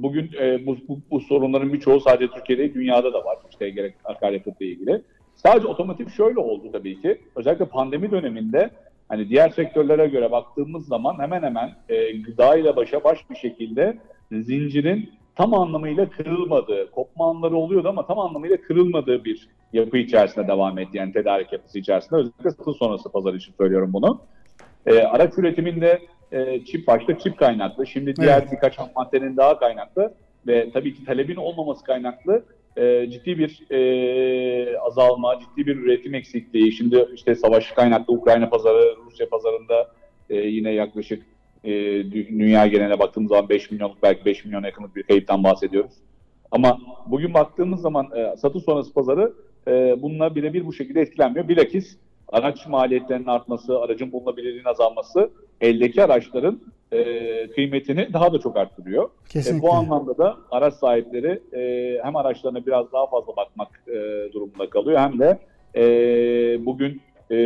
[0.03, 3.39] bugün e, bu, bu, bu sorunların birçoğu sadece Türkiye'de dünyada da var.
[3.51, 5.03] İşte gerek akaryakıtla ilgili.
[5.35, 7.21] Sadece otomotiv şöyle oldu tabii ki.
[7.37, 8.71] Özellikle pandemi döneminde
[9.09, 13.99] hani diğer sektörlere göre baktığımız zaman hemen hemen e, gıda ile başa baş bir şekilde
[14.33, 20.79] zincirin tam anlamıyla kırılmadığı, kopma anları oluyordu ama tam anlamıyla kırılmadığı bir yapı içerisinde devam
[20.79, 20.97] etti.
[20.97, 22.21] Yani tedarik yapısı içerisinde.
[22.21, 24.21] Özellikle satış sonrası pazar için söylüyorum bunu.
[24.89, 25.99] E, araç üretiminde
[26.33, 27.87] e, çip başta çip kaynaklı.
[27.87, 28.53] Şimdi diğer Evet.
[28.53, 30.15] birkaç ham maddenin daha kaynaklı
[30.47, 32.45] ve tabii ki talebin olmaması kaynaklı
[32.77, 36.73] e, ciddi bir e, azalma, ciddi bir üretim eksikliği.
[36.73, 39.89] Şimdi işte savaş kaynaklı Ukrayna pazarı, Rusya pazarında
[40.31, 41.27] e, yine yaklaşık
[41.65, 41.71] e,
[42.01, 45.93] dü- dünya geneline baktığımız zaman 5 milyonluk belki 5 milyona yakınlık bir kayıptan bahsediyoruz.
[46.51, 49.33] Ama bugün baktığımız zaman e, satış sonrası pazarı
[49.69, 51.49] e, bununla birebir bu şekilde etkilenmiyor.
[51.49, 51.99] Bilakis
[52.29, 56.61] araç maliyetlerinin artması, aracın bulunabilirliğinin azalması eldeki araçların
[56.93, 59.11] e, kıymetini daha da çok arttırıyor.
[59.37, 63.93] E, bu anlamda da araç sahipleri e, hem araçlarına biraz daha fazla bakmak e,
[64.33, 65.39] durumunda kalıyor hem de
[65.77, 65.83] e,
[66.67, 67.37] bugün e,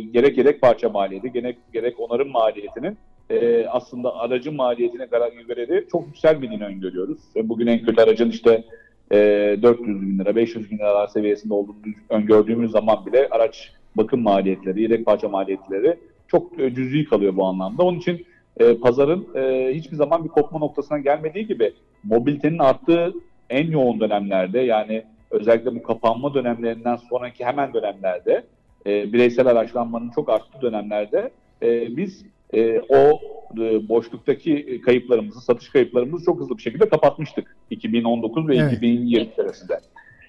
[0.00, 2.98] gerek yedek parça maliyeti, gerek, gerek onarım maliyetinin
[3.30, 5.06] e, aslında aracın maliyetine
[5.48, 7.18] göre çok yükselmediğini öngörüyoruz.
[7.36, 8.64] E, bugün en kötü aracın işte
[9.12, 9.16] e,
[9.62, 11.76] 400 bin lira, 500 bin liralar seviyesinde olduğunu
[12.10, 15.96] öngördüğümüz zaman bile araç bakım maliyetleri, yedek parça maliyetleri
[16.28, 17.82] çok e, cüzi kalıyor bu anlamda.
[17.82, 21.72] Onun için e, pazarın e, hiçbir zaman bir kopma noktasına gelmediği gibi
[22.04, 23.14] mobilitenin arttığı
[23.50, 28.44] en yoğun dönemlerde yani özellikle bu kapanma dönemlerinden sonraki hemen dönemlerde
[28.86, 31.30] e, bireysel araçlanmanın çok arttığı dönemlerde
[31.62, 33.20] e, biz e, o
[33.58, 38.72] e, boşluktaki kayıplarımızı, satış kayıplarımızı çok hızlı bir şekilde kapatmıştık 2019 ve Evet.
[38.72, 39.80] 2020 senesinde.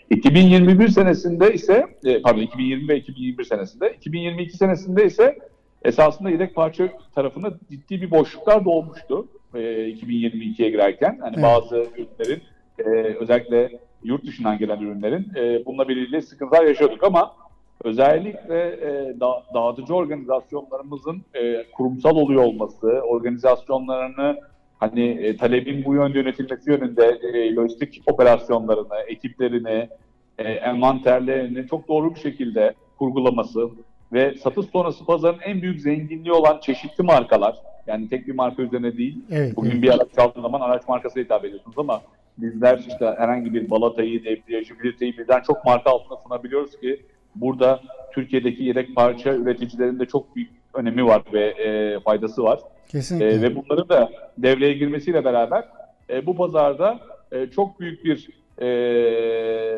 [0.09, 5.37] 2021 senesinde ise, e, pardon 2020 ve 2021 senesinde, 2022 senesinde ise
[5.83, 11.17] esasında yedek parça tarafında ciddi bir boşluklar doğmuştu e, 2022'ye girerken.
[11.21, 11.43] Hani Evet.
[11.43, 12.41] bazı ürünlerin
[12.79, 12.83] e,
[13.19, 17.35] özellikle yurt dışından gelen ürünlerin e, bununla birlikte sıkıntılar yaşıyorduk ama
[17.83, 24.37] özellikle e, da, dağıtıcı organizasyonlarımızın e, kurumsal oluyor olması, organizasyonlarını
[24.79, 29.89] hani e, talebin bu yönde yönetilmesi yönünde e, lojistik operasyonlarını, ekiplerini,
[30.37, 33.69] e, envanterlerini çok doğru bir şekilde kurgulaması
[34.13, 37.55] ve satış sonrası pazarın en büyük zenginliği olan çeşitli markalar,
[37.87, 39.55] yani tek bir marka üzerine değil, Evet.
[39.55, 39.81] Bugün evet.
[39.81, 42.01] bir araç aldığınız zaman araç markasına hitap ediyorsunuz ama
[42.37, 47.01] bizler işte herhangi bir balatayı, debriyajı, biliteyi birden çok marka altında sunabiliyoruz ki
[47.35, 47.81] burada
[48.13, 52.59] Türkiye'deki yedek parça üreticilerinde çok büyük önemi var ve e, faydası var.
[52.87, 53.27] Kesinlikle.
[53.27, 55.65] E, ve bunların da devreye girmesiyle beraber
[56.09, 56.99] e, bu pazarda
[57.31, 58.29] e, çok büyük bir
[58.61, 58.67] e,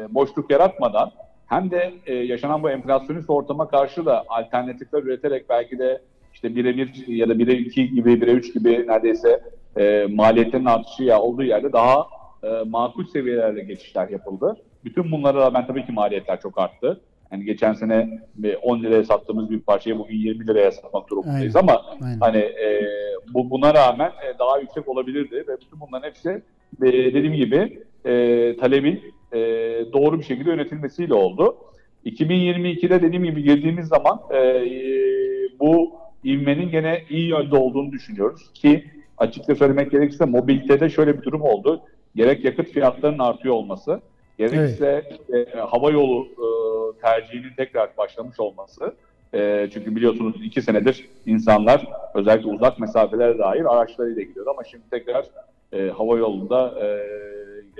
[0.10, 1.12] boşluk yaratmadan
[1.48, 6.02] hem de e, yaşanan bu enflasyonist ortama karşı da alternatifler üreterek belki de
[6.34, 9.42] işte birebir ya da bire iki gibi, bire üç gibi neredeyse
[9.78, 12.08] e, maliyetlerin artışı ya olduğu yerde daha
[12.44, 14.58] e, makul seviyelerde geçişler yapıldı.
[14.86, 17.02] Bütün bunlara rağmen tabii ki maliyetler çok arttı.
[17.32, 21.68] Yani geçen sene e, 10 liraya sattığımız bir parçayı bugün 20 liraya satmak durumundayız Aynen.
[21.68, 22.20] ama Aynen.
[22.20, 22.89] Hani e,
[23.34, 26.30] bu buna rağmen e, daha yüksek olabilirdi ve bütün bunların hepsi
[26.82, 29.02] e, dediğim gibi e, talebin
[29.34, 29.39] e,
[29.94, 31.58] doğru bir şekilde yönetilmesiyle oldu.
[32.06, 34.63] 2022'de dediğim gibi girdiğimiz zaman e,
[35.60, 35.92] bu
[36.26, 38.84] ivmenin gene iyi yönde olduğunu düşünüyoruz ki
[39.18, 41.82] açıkça söylemek gerekirse mobilitede şöyle bir durum oldu.
[42.15, 44.02] Gerek yakıt fiyatlarının artıyor olması,
[44.39, 46.47] gerekse e, hava yolu e,
[47.02, 48.93] tercihinin tekrar başlamış olması.
[49.34, 55.25] E, çünkü biliyorsunuz iki senedir insanlar özellikle uzak mesafelere dair araçlarıyla gidiyordu ama şimdi tekrar
[55.73, 56.86] e, hava yolunda e,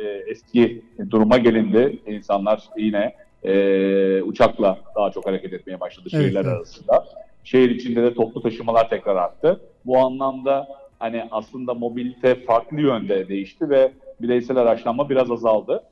[0.02, 2.00] e, eski duruma gelindi.
[2.08, 6.54] İnsanlar yine e, uçakla daha çok hareket etmeye başladı Evet, şehirler evet.
[6.58, 7.06] arasında.
[7.44, 9.60] Şehir içinde de toplu taşımalar tekrar arttı.
[9.86, 10.68] Bu anlamda
[11.00, 13.92] hani aslında mobilite farklı yönde değişti ve
[14.22, 15.84] bireysel araçlanma biraz azaldı.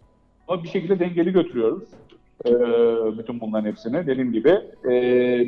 [0.47, 1.83] Ama bir şekilde dengeli götürüyoruz.
[2.45, 2.51] e,
[3.17, 4.07] bütün bunların hepsini.
[4.07, 4.49] Dediğim gibi
[4.85, 4.91] e,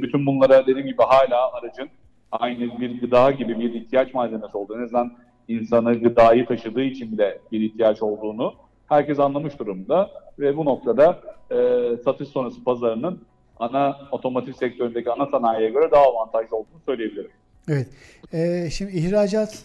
[0.02, 1.90] bütün bunlara dediğim gibi hala aracın
[2.32, 5.14] aynı bir gıda gibi bir ihtiyaç malzemesi olduğunu, en azından
[5.48, 8.54] insanı gıdayı taşıdığı için bile bir ihtiyaç olduğunu
[8.88, 10.10] herkes anlamış durumda.
[10.40, 11.20] Ve bu noktada
[11.52, 11.58] e,
[12.04, 13.22] satış sonrası pazarının
[13.60, 17.32] ana otomotiv sektöründeki ana sanayiye göre daha avantajlı olduğunu söyleyebilirim.
[17.70, 17.88] Evet.
[18.34, 19.64] Ee, şimdi ihracat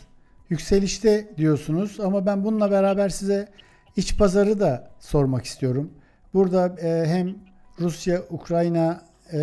[0.50, 3.48] yükselişte diyorsunuz ama ben bununla beraber size
[3.96, 5.90] iç pazarı da sormak istiyorum.
[6.34, 7.34] Burada e, hem
[7.80, 9.02] Rusya, Ukrayna
[9.32, 9.38] e,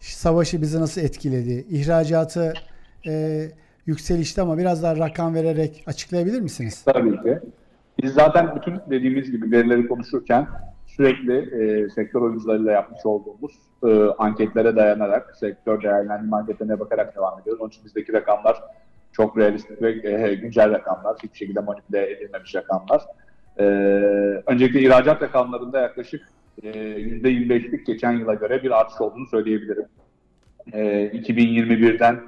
[0.00, 1.66] savaşı bizi nasıl etkiledi?
[1.70, 2.52] İhracatı
[3.06, 3.42] e,
[3.86, 6.82] yükselişte ama biraz daha rakam vererek açıklayabilir misiniz?
[6.84, 7.38] Tabii ki.
[8.02, 10.46] Biz zaten bütün dediğimiz gibi verileri konuşurken
[10.86, 13.52] sürekli e, sektör oyuncularıyla yapmış olduğumuz
[13.84, 17.60] e, anketlere dayanarak, sektör değerlendirme anketlerine bakarak devam ediyoruz.
[17.60, 18.62] Onun için bizdeki rakamlar
[19.12, 21.16] çok realistik ve e, güncel rakamlar.
[21.22, 23.02] Hiçbir şekilde manipüle edilmemiş rakamlar.
[23.58, 23.64] E,
[24.46, 26.28] öncelikle ihracat rakamlarında yaklaşık
[26.62, 29.86] e, %25'lik geçen yıla göre bir artış olduğunu söyleyebilirim.
[30.72, 32.20] E, 2021'den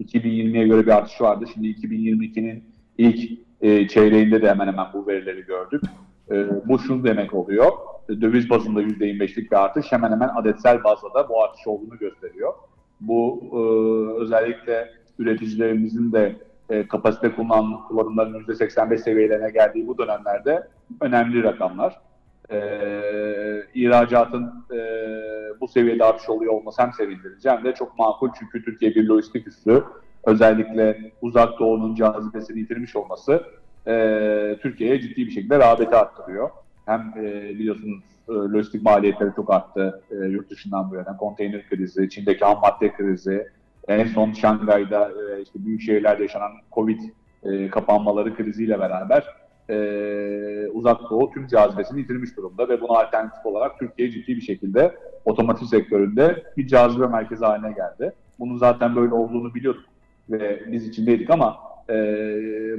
[0.00, 1.44] 2020'ye göre bir artış vardı.
[1.54, 2.64] Şimdi 2022'nin
[2.98, 5.82] ilk e, çeyreğinde de hemen hemen bu verileri gördük.
[6.30, 7.72] E, bu şunu demek oluyor.
[8.08, 12.52] E, Döviz bazında %25'lik bir artış hemen hemen adetsel bazda da bu artış olduğunu gösteriyor.
[13.00, 13.58] Bu e,
[14.22, 14.88] özellikle
[15.22, 16.36] üreticilerimizin de
[16.70, 20.68] e, kapasite kullan, kullanımlarının %85 seviyelerine geldiği bu dönemlerde
[21.00, 22.00] önemli rakamlar.
[22.50, 22.58] E,
[23.74, 24.78] ihracatın e,
[25.60, 29.46] bu seviyede artış oluyor olması hem sevindirici hem de çok makul çünkü Türkiye bir lojistik
[29.46, 29.84] üssü
[30.24, 33.42] özellikle uzak doğunun cazibesini yitirmiş olması
[33.86, 36.50] e, Türkiye'ye ciddi bir şekilde rağbeti arttırıyor.
[36.86, 41.16] Hem e, biliyorsunuz e, lojistik maliyetleri çok arttı e, yurt dışından bu yana.
[41.16, 43.48] Konteyner krizi, Çin'deki ham madde krizi,
[43.88, 47.00] en son Şangay'da e, işte büyük şehirlerde yaşanan Covid
[47.44, 49.24] e, kapanmaları kriziyle beraber
[49.70, 54.94] e, uzak doğu tüm cazibesini yitirmiş durumda ve buna alternatif olarak Türkiye ciddi bir şekilde
[55.24, 58.12] otomotiv sektöründe bir cazibe merkezi haline geldi.
[58.38, 59.84] Bunun zaten böyle olduğunu biliyorduk
[60.30, 61.56] ve biz içindeydik ama
[61.90, 61.94] e,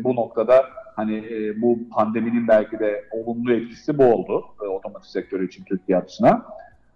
[0.04, 1.24] bu noktada hani
[1.62, 6.46] bu pandeminin belki de olumlu etkisi bu oldu e, otomotiv sektörü için Türkiye açısından.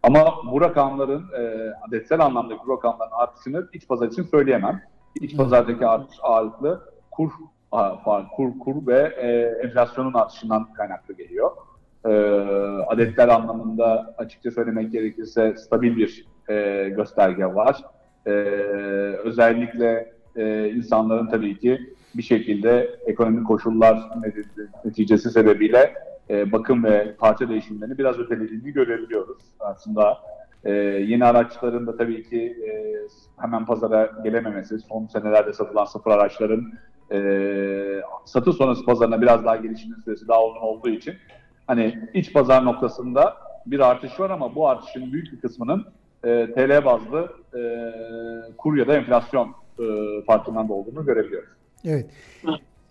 [0.03, 4.81] Ama bu rakamların e, adetsel anlamdaki bu rakamların artışını iç pazar için söyleyemem.
[5.21, 6.81] İç pazardaki artış ağırlıklı
[7.11, 7.31] kur
[8.35, 9.27] kur kur ve e,
[9.67, 11.51] enflasyonun artışından kaynaklı geliyor.
[12.05, 12.09] e,
[12.87, 17.83] adetler anlamında açıkça söylemek gerekirse stabil bir e, gösterge var.
[18.25, 18.31] E,
[19.23, 21.79] özellikle e, insanların tabii ki
[22.15, 24.09] bir şekilde ekonomik koşullar
[24.85, 25.93] neticesi sebebiyle
[26.29, 29.37] e, bakım ve parça değişimlerini biraz ötelediğini görebiliyoruz.
[29.59, 30.17] Aslında
[30.63, 32.97] e, yeni araçların da tabii ki e,
[33.41, 36.73] hemen pazara gelememesi, son senelerde satılan sıfır araçların
[37.11, 37.19] e,
[38.25, 41.13] satış sonrası pazarına biraz daha gelişimin süresi daha uzun olduğu için
[41.67, 43.33] hani iç pazar noktasında
[43.65, 45.85] bir artış var ama bu artışın büyük bir kısmının
[46.23, 47.61] e, TL bazlı e,
[48.57, 49.85] kur ya da enflasyon e,
[50.25, 51.49] farkından da olduğunu görebiliyoruz.
[51.85, 52.05] Evet.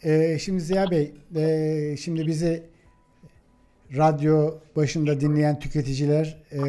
[0.05, 2.63] Ee, şimdi Ziya Bey, e, şimdi bizi
[3.97, 6.61] radyo başında dinleyen tüketiciler e,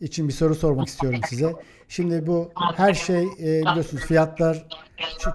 [0.00, 1.52] için bir soru sormak istiyorum size.
[1.88, 4.66] Şimdi bu her şey e, biliyorsunuz fiyatlar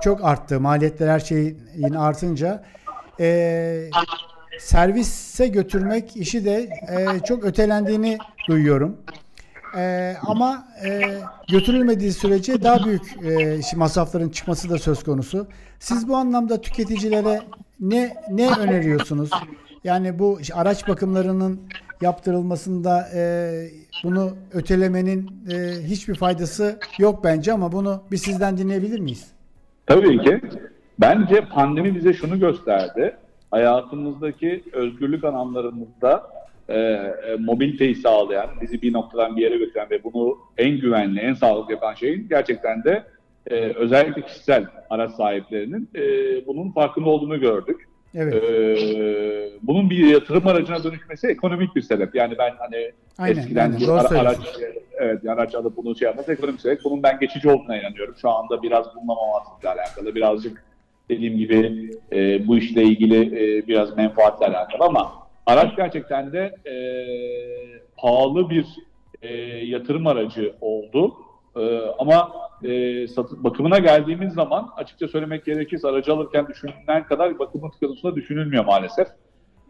[0.02, 0.60] çok arttı.
[0.60, 2.64] Maliyetler her şeyin artınca
[3.20, 3.90] e,
[4.60, 8.18] servise götürmek işi de e, çok ötelendiğini
[8.48, 8.98] duyuyorum.
[9.78, 11.02] E, ama e,
[11.50, 15.48] götürülmediği sürece daha büyük e, masrafların çıkması da söz konusu.
[15.80, 17.42] Siz bu anlamda tüketicilere
[17.80, 19.30] ne ne öneriyorsunuz?
[19.88, 21.60] Yani bu araç bakımlarının
[22.02, 23.22] yaptırılmasında e,
[24.04, 29.32] bunu ötelemenin e, hiçbir faydası yok bence ama bunu bir sizden dinleyebilir miyiz?
[29.86, 30.42] Tabii ki.
[31.00, 33.16] Bence pandemi bize şunu gösterdi.
[33.52, 36.24] Hayatımızdaki özgürlük alanlarımızda
[36.70, 41.34] e, e, mobiliteyi sağlayan, bizi bir noktadan bir yere götüren ve bunu en güvenli, en
[41.34, 43.04] sağlıklı yapan şeyin gerçekten de
[43.48, 46.02] e, özellikle kişisel araç sahiplerinin e,
[46.48, 47.88] bunun farkında olduğunu gördük.
[48.16, 48.44] Evet.
[48.44, 52.16] Ee, bunun bir yatırım aracına dönüşmesi ekonomik bir sebep.
[52.16, 53.80] Yani ben hani Aynen, eskiden aynen.
[53.80, 54.38] bir ara- araç,
[54.98, 56.80] evet, bir araç alıp bunu şey yapması ekonomik sebep.
[56.84, 58.16] Bunun ben geçici olduğuna inanıyorum.
[58.22, 60.16] Şu anda biraz bulunamamakla alakalı.
[60.16, 60.64] Birazcık
[61.10, 65.14] dediğim gibi e, bu işle ilgili e, biraz menfaatle alakalı ama
[65.46, 66.76] araç gerçekten de e,
[67.98, 68.66] pahalı bir
[69.22, 71.14] e, yatırım aracı oldu.
[71.56, 72.32] E, ama
[72.64, 78.66] e, satı- bakımına geldiğimiz zaman açıkça söylemek gerekirse aracı alırken düşünülen kadar bakımın konusunda düşünülmüyor
[78.66, 79.08] maalesef.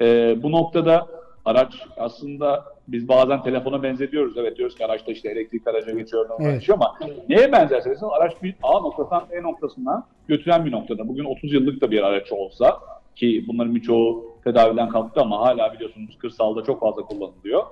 [0.02, 1.08] E, bu noktada
[1.46, 4.38] araç aslında biz bazen telefona benzetiyoruz.
[4.38, 6.60] Evet diyoruz ki araçta işte elektrik araca geçiyor, Evet.
[6.60, 6.96] geçiyor ama
[7.30, 11.08] neye benzerse araç bir A noktasından B noktasına götüren bir noktada.
[11.08, 12.80] Bugün 30 yıllık da bir araç olsa
[13.16, 17.64] ki bunların birçoğu tedaviden kalktı ama hala biliyorsunuz kırsalda çok fazla kullanılıyor.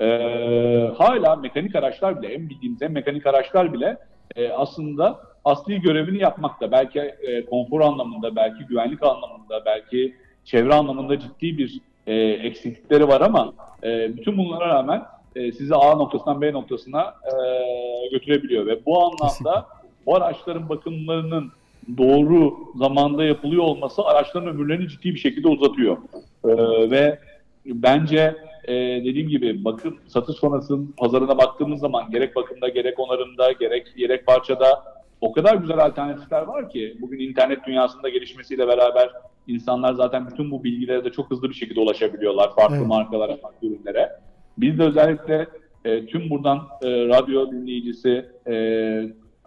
[0.00, 3.96] Ee, hala mekanik araçlar bile, en bildiğimiz en mekanik araçlar bile
[4.36, 6.72] e, aslında asli görevini yapmakta.
[6.72, 13.20] Belki e, konfor anlamında, belki güvenlik anlamında, belki çevre anlamında ciddi bir e, eksiklikleri var
[13.20, 15.02] ama e, bütün bunlara rağmen
[15.36, 19.66] e, sizi A noktasından B noktasına e, götürebiliyor ve bu anlamda
[20.06, 21.52] bu araçların bakımlarının
[21.98, 25.96] doğru zamanda yapılıyor olması araçların ömürlerini ciddi bir şekilde uzatıyor.
[26.44, 26.50] Ee,
[26.90, 27.18] ve
[27.66, 28.36] bence
[28.68, 34.26] e, dediğim gibi bakım satış sonrasının pazarına baktığımız zaman gerek bakımda gerek onarımda gerek yedek
[34.26, 39.10] parçada o kadar güzel alternatifler var ki bugün internet dünyasında gelişmesiyle beraber
[39.46, 42.86] insanlar zaten bütün bu bilgilere de çok hızlı bir şekilde ulaşabiliyorlar farklı Evet.
[42.86, 44.12] markalara, farklı ürünlere.
[44.58, 45.46] Biz de özellikle
[45.84, 48.54] e, tüm buradan e, radyo dinleyicisi, e,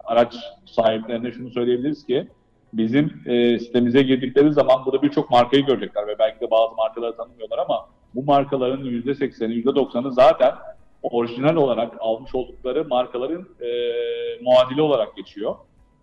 [0.04, 0.34] araç
[0.66, 2.28] sahiplerine şunu söyleyebiliriz ki
[2.72, 7.58] bizim e, sitemize girdikleri zaman burada birçok markayı görecekler ve belki de bazı markaları tanımıyorlar
[7.58, 10.54] ama bu markaların %80'i, %90'ı zaten
[11.02, 13.68] orijinal olarak almış oldukları markaların e,
[14.42, 15.54] muadili olarak geçiyor.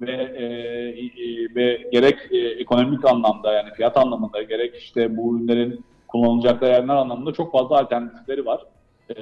[0.01, 5.85] Ve, e, e, ve gerek e, ekonomik anlamda yani fiyat anlamında gerek işte bu ürünlerin
[6.07, 8.61] kullanılacakları yerler anlamında çok fazla alternatifleri var.
[9.09, 9.15] E,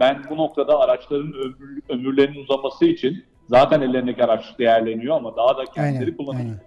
[0.00, 5.64] ben bu noktada araçların ömür, ömürlerinin uzaması için zaten ellerindeki araç değerleniyor ama daha da
[5.64, 6.60] kendileri Aynen, kullanıp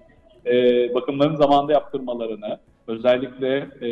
[0.46, 0.88] aynen.
[0.90, 3.90] e, bakımların zamanında yaptırmalarını, özellikle e,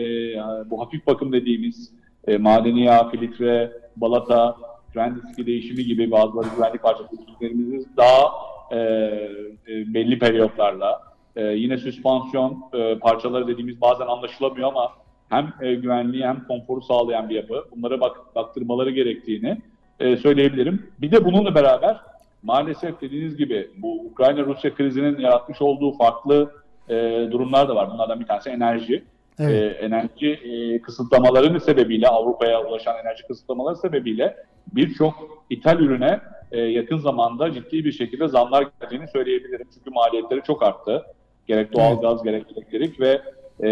[0.69, 1.91] bu hafif bakım dediğimiz
[2.27, 4.55] e, madeni yağ, filtre, balata,
[4.93, 8.31] fren diski değişimi gibi bazıları güvenlik parçası değişimlerimizi daha
[8.71, 11.01] e, e, belli periyotlarla,
[11.35, 14.91] e, yine süspansiyon e, parçaları dediğimiz bazen anlaşılamıyor ama
[15.29, 17.65] hem e, güvenliği hem konforu sağlayan bir yapı.
[17.75, 19.57] Bunlara bak, baktırmaları gerektiğini
[19.99, 20.91] e, söyleyebilirim.
[21.01, 21.97] Bir de bununla beraber
[22.43, 26.51] maalesef dediğiniz gibi bu Ukrayna-Rusya krizinin yaratmış olduğu farklı
[26.89, 27.91] e, durumlar da var.
[27.91, 29.03] Bunlardan bir tanesi enerji.
[29.39, 29.81] Evet.
[29.81, 34.35] E, enerji e, kısıtlamaları sebebiyle, Avrupa'ya ulaşan enerji kısıtlamaları sebebiyle
[34.67, 36.19] birçok ithal ürüne
[36.51, 39.67] e, yakın zamanda ciddi bir şekilde zamlar geldiğini söyleyebilirim.
[39.73, 41.03] Çünkü maliyetleri çok arttı.
[41.47, 43.21] Gerek doğalgaz, gerek elektrik ve
[43.59, 43.69] e,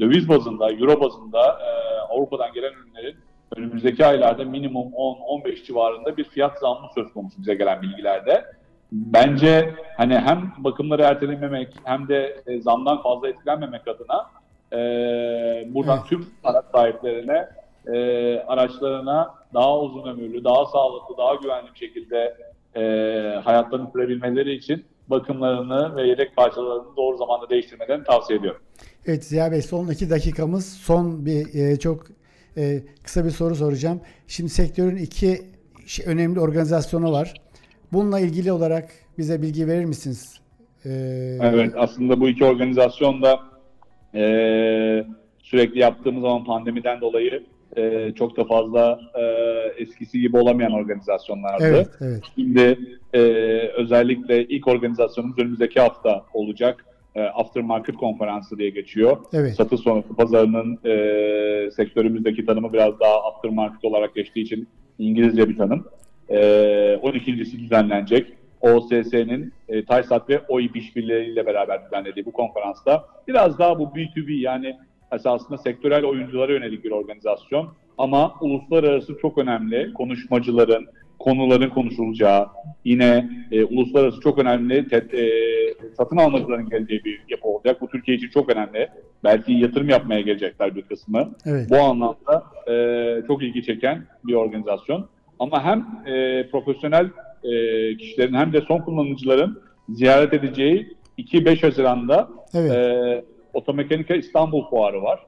[0.00, 3.16] döviz bazında, euro bazında e, Avrupa'dan gelen ürünlerin
[3.56, 8.44] önümüzdeki aylarda minimum 10-15 civarında bir fiyat zammı söz konusu bize gelen bilgilerde.
[8.92, 14.30] Bence hani hem bakımları ertelememek hem de e, zamdan fazla etkilenmemek adına
[14.72, 14.78] e,
[15.74, 16.08] buradan Evet.
[16.08, 17.48] tüm araç sahiplerine
[17.86, 17.98] e,
[18.38, 22.36] araçlarına daha uzun ömürlü, daha sağlıklı, daha güvenli bir şekilde
[22.76, 22.80] e,
[23.44, 28.60] hayatlarını sürebilmeleri için bakımlarını ve yedek parçalarını doğru zamanda değiştirmelerini tavsiye ediyorum.
[29.06, 32.02] Evet Ziya Bey son iki dakikamız son bir e, çok
[32.56, 34.00] e, kısa bir soru soracağım.
[34.26, 35.38] Şimdi sektörün iki
[35.86, 37.34] şey- önemli organizasyonu var.
[37.92, 38.88] Bununla ilgili olarak
[39.18, 40.40] bize bilgi verir misiniz?
[40.84, 40.90] E,
[41.42, 43.40] Evet aslında bu iki organizasyon da
[44.14, 45.04] e,
[45.42, 47.42] sürekli yaptığımız zaman pandemiden dolayı
[47.76, 49.22] e, çok da fazla e,
[49.82, 51.64] eskisi gibi olamayan organizasyonlardı.
[51.64, 52.22] Evet, evet.
[52.34, 52.78] Şimdi
[53.12, 53.20] e,
[53.76, 56.84] özellikle ilk organizasyonumuz önümüzdeki hafta olacak.
[57.14, 59.16] E, Aftermarket konferansı diye geçiyor.
[59.32, 59.54] Evet.
[59.54, 64.68] Satış sonrası pazarının e, sektörümüzdeki tanımı biraz daha aftermarket olarak geçtiği için
[64.98, 65.86] İngilizce bir tanım.
[66.30, 66.36] E,
[67.02, 68.26] 12.si düzenlenecek.
[68.60, 74.76] OSS'nin e, TAYSAT ve OİP işbirliğiyle beraber düzenlediği bu konferansta biraz daha bu B2B yani
[75.12, 77.68] esasında sektörel oyunculara yönelik bir organizasyon
[77.98, 80.86] ama uluslararası çok önemli konuşmacıların,
[81.18, 82.48] konuların konuşulacağı,
[82.84, 85.24] yine e, uluslararası çok önemli te- e,
[85.96, 87.80] satın almacıların geleceği bir yapı olacak.
[87.80, 88.88] Bu Türkiye için çok önemli.
[89.24, 91.30] Belki yatırım yapmaya gelecekler bir kısmı.
[91.46, 91.70] Evet.
[91.70, 95.08] Bu anlamda e, çok ilgi çeken bir organizasyon.
[95.40, 97.04] Ama hem e, profesyonel
[97.44, 97.50] e,
[97.96, 102.72] kişilerin hem de son kullanıcıların ziyaret edeceği 2-5 Haziran'da Evet.
[102.72, 103.24] e,
[103.54, 105.20] Otomekanika İstanbul Fuarı var.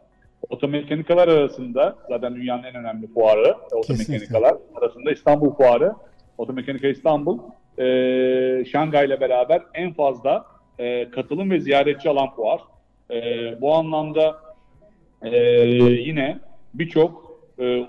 [0.51, 5.93] Otomekanikalar arasında zaten dünyanın en önemli fuarı e, otomekanikalar arasında İstanbul Fuarı.
[6.39, 7.39] Otomekanika İstanbul
[7.79, 7.85] e,
[8.73, 10.45] Şangay ile beraber en fazla
[10.79, 12.61] e, katılım ve ziyaretçi alan fuar.
[13.11, 13.17] E,
[13.61, 14.37] bu anlamda
[15.23, 15.37] e,
[16.07, 16.39] yine
[16.75, 17.87] birçok e,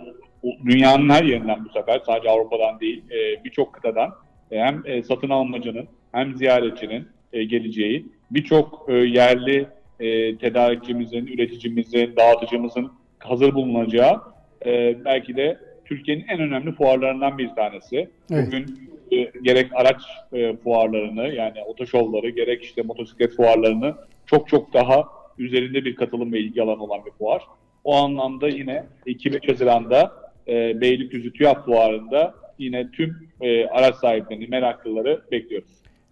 [0.66, 4.10] dünyanın her yerinden bu sefer sadece Avrupa'dan değil e, birçok kıtadan
[4.52, 9.68] e, hem e, satın almacının hem ziyaretçinin e, geleceği birçok e, yerli
[10.00, 14.22] e, tedarikçimizin, üreticimizin, dağıtıcımızın hazır bulunacağı
[14.66, 18.10] e, belki de Türkiye'nin en önemli fuarlarından bir tanesi.
[18.32, 18.48] Evet.
[18.48, 20.02] Bugün e, gerek araç
[20.34, 25.04] e, fuarlarını yani otoşovları gerek işte motosiklet fuarlarını çok çok daha
[25.38, 27.42] üzerinde bir katılım ve ilgi alanı olan bir fuar.
[27.84, 30.12] O anlamda yine 2-5 Haziran'da
[30.48, 35.70] e, Beylikdüzü TÜYAP fuarında yine tüm e, araç sahiplerini, meraklıları bekliyoruz.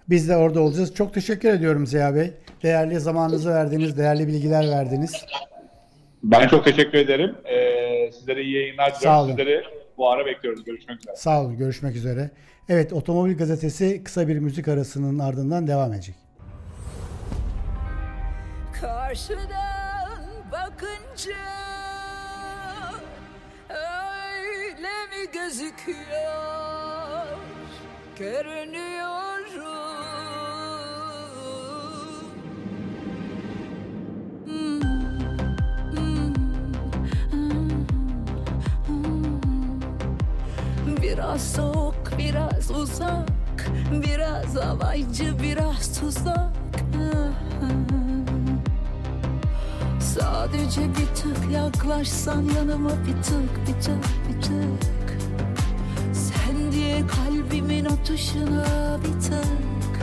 [0.10, 0.96] Biz de orada olacağız.
[0.96, 2.32] Çok teşekkür ediyorum Ziya Bey.
[2.64, 5.26] Değerli zamanınızı verdiniz, değerli bilgiler verdiniz.
[6.24, 7.36] Ben çok teşekkür ederim.
[7.46, 9.20] E, sizlere iyi yayınlar Sağ diliyorum.
[9.20, 9.30] olun.
[9.30, 9.64] Sizleri
[9.96, 10.64] fuara bekliyoruz.
[10.64, 11.16] Görüşmek üzere.
[11.16, 11.58] Sağ olun.
[11.58, 12.30] Görüşmek üzere.
[12.70, 16.16] Evet, Otomobil Gazetesi kısa bir müzik arasının ardından devam edecek.
[18.82, 20.20] Karşıdan
[20.52, 21.36] bakınca
[25.34, 25.98] gözüküyor?
[28.20, 28.92] Görünüyorum.
[34.46, 34.82] Hmm.
[41.02, 43.30] Biraz soğuk, biraz uzak,
[43.92, 46.52] biraz alaycı, biraz tuzak.
[50.00, 55.01] Sadece bir tık yaklaşsan yanıma bir tık, bir tık, bir tık.
[57.08, 60.02] Kalbimin atışına bir tık.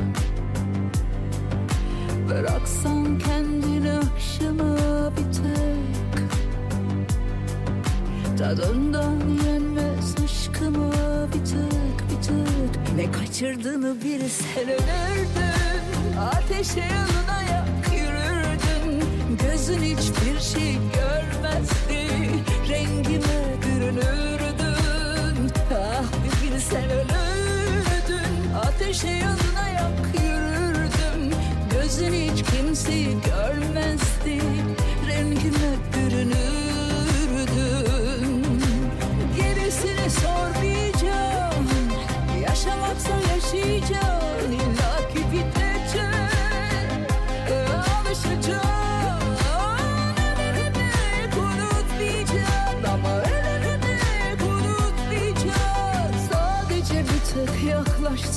[2.30, 4.76] Bıraksan kendini akşama
[5.16, 6.22] bir tık.
[8.38, 10.92] Tadından yenmez aşkıma
[11.34, 12.96] bir tık bir tık.
[12.96, 15.68] Ne kaçırdığını bir sen ölürdün
[16.20, 19.08] Ateşe yanına yak yürürdün.
[19.42, 22.08] Gözün hiçbir şey görmezdi.
[22.68, 25.52] Rengime bürünürdün.
[25.74, 31.34] Ah bir bilsen ölürdün Ateşe yanına yak yürürdün.
[31.70, 34.42] Gözün hiç kimseyi görmezdi.
[35.08, 36.34] Rengime bürünürdün.
[39.36, 41.66] Gerisini sormayacağım
[42.42, 44.17] Yaşamaksa yaşayacağım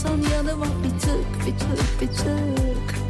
[0.01, 3.01] yaklaşsan yanıma bir tık bir tık bir tık.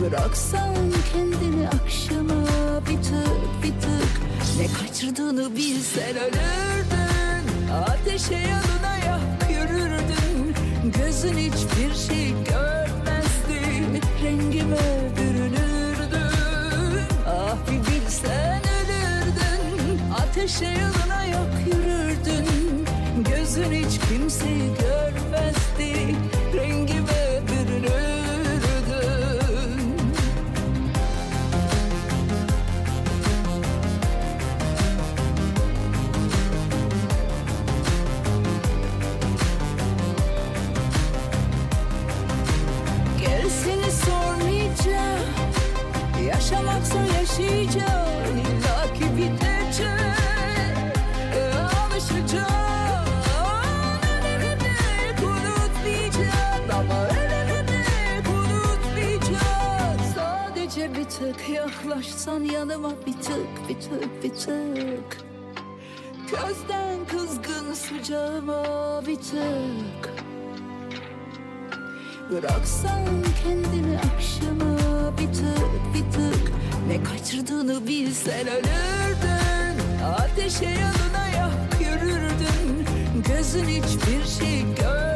[0.00, 0.74] Bıraksan
[1.12, 2.46] kendini akşama
[2.90, 4.20] bir tık bir tık.
[4.58, 7.68] Ne kaçırdığını bilsen ölürdün.
[7.88, 10.54] Ateşe yanına yak yürürdün.
[10.98, 13.58] Gözün hiçbir şey görmezdi.
[14.24, 16.28] Rengime bürünürdün.
[17.26, 20.00] Ah bir bilsen ölürdün.
[20.14, 21.07] Ateşe yanına
[23.48, 24.46] yüzün hiç kimse
[24.80, 26.16] görmezdi
[26.54, 28.68] Rengime bürünürdün
[43.20, 45.24] Gerisini sormayacağım
[46.26, 48.07] Yaşamaksa yaşayacağım.
[61.08, 65.24] Sadece bir tık yaklaşsan yanıma bir tık bir tık bir tık.
[66.30, 68.62] Gözden kızgın sıcağıma
[69.06, 70.12] bir tık.
[72.30, 73.04] Bıraksan
[73.44, 74.78] kendini akşama
[75.18, 76.52] bir tık bir tık.
[76.88, 80.02] Ne kaçırdığını bilsen ölürdün.
[80.18, 82.86] Ateşe yanına yak yürürdün.
[83.28, 85.07] Gözün hiçbir şey görmezdi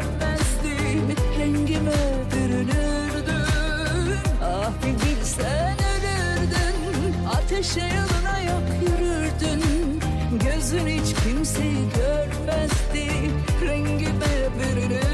[7.63, 9.63] Ateşe yanına yak yürürdün.
[10.45, 13.09] Gözün hiç kimseyi görmezdi.
[13.65, 15.12] Rengime bürünürdün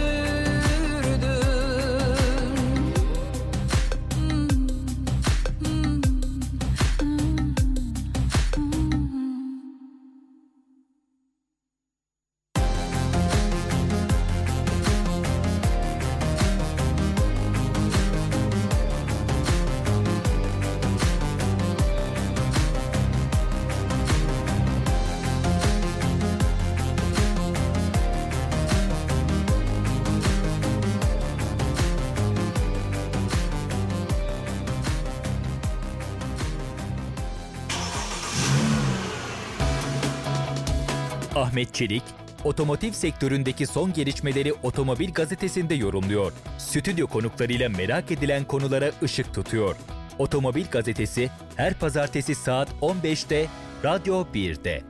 [41.58, 42.02] Ahmet Çelik,
[42.44, 46.32] otomotiv sektöründeki son gelişmeleri Otomobil Gazetesi'nde yorumluyor.
[46.58, 49.76] Stüdyo konuklarıyla merak edilen konulara ışık tutuyor.
[50.18, 53.46] Otomobil Gazetesi her pazartesi saat 15'te
[53.84, 54.82] Radyo 1'de.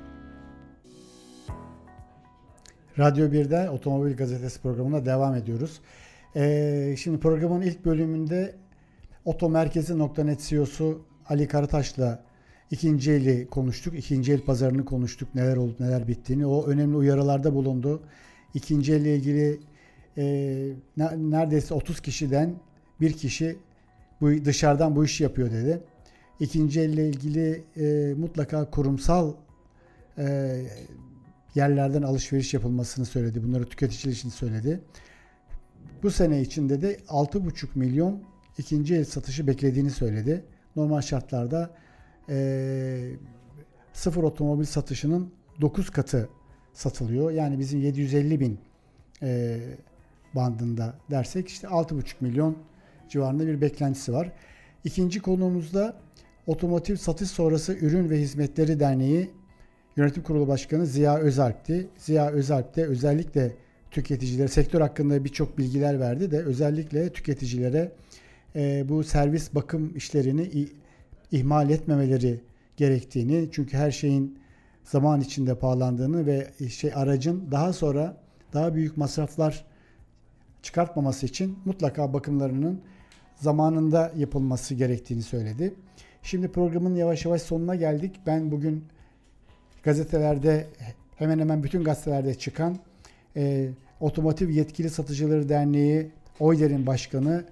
[2.98, 5.80] Radyo 1'de Otomobil Gazetesi programına devam ediyoruz.
[6.36, 8.54] Ee, şimdi programın ilk bölümünde
[9.24, 12.27] Otomerkezi.net CEO'su Ali Karataş'la
[12.70, 13.98] ikinci eli konuştuk.
[13.98, 15.34] İkinci el pazarını konuştuk.
[15.34, 16.46] Neler olup neler bittiğini.
[16.46, 18.02] O önemli uyarılarda bulundu.
[18.54, 19.60] İkinci elle ilgili
[20.18, 20.24] e,
[20.96, 22.54] ne- neredeyse 30 kişiden
[23.00, 23.56] bir kişi
[24.20, 25.80] bu dışarıdan bu işi yapıyor dedi.
[26.40, 29.34] İkinci elle ilgili e, mutlaka kurumsal
[30.18, 30.56] e,
[31.54, 33.42] yerlerden alışveriş yapılmasını söyledi.
[33.42, 34.80] Bunları tüketiciler için söyledi.
[36.02, 38.22] Bu sene içinde de 6,5 milyon
[38.58, 40.44] ikinci el satışı beklediğini söyledi.
[40.76, 41.70] Normal şartlarda
[42.28, 43.16] eee,
[43.92, 46.28] sıfır otomobil satışının 9 katı
[46.72, 47.30] satılıyor.
[47.30, 48.58] Yani bizim 750 bin
[49.22, 49.60] eee,
[50.34, 52.56] bandında dersek işte 6,5 milyon
[53.08, 54.32] civarında bir beklentisi var.
[54.84, 55.96] İkinci konumuzda
[56.46, 59.30] Otomotiv Satış Sonrası Ürün ve Hizmetleri Derneği
[59.96, 61.88] Yönetim Kurulu Başkanı Ziya Özalp'ti.
[61.96, 63.52] Ziya Özalp de özellikle
[63.90, 67.92] tüketicilere, sektör hakkında birçok bilgiler verdi de özellikle tüketicilere
[68.56, 70.42] e, bu servis bakım işlerini
[71.32, 72.40] ihmal etmemeleri
[72.76, 74.38] gerektiğini çünkü her şeyin
[74.84, 78.16] zaman içinde pahalandığını ve şey aracın daha sonra
[78.52, 79.64] daha büyük masraflar
[80.62, 82.80] çıkartmaması için mutlaka bakımlarının
[83.36, 85.74] zamanında yapılması gerektiğini söyledi.
[86.22, 88.20] Şimdi programın yavaş yavaş sonuna geldik.
[88.26, 88.84] Ben bugün
[89.82, 90.66] gazetelerde
[91.16, 92.78] hemen hemen bütün gazetelerde çıkan
[93.36, 93.68] e,
[94.00, 96.10] Otomotiv Yetkili Satıcıları Derneği
[96.40, 97.44] Oyder'in başkanı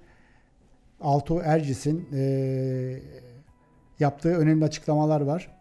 [1.01, 2.99] Altuğ Ercis'in e,
[3.99, 5.51] yaptığı önemli açıklamalar var.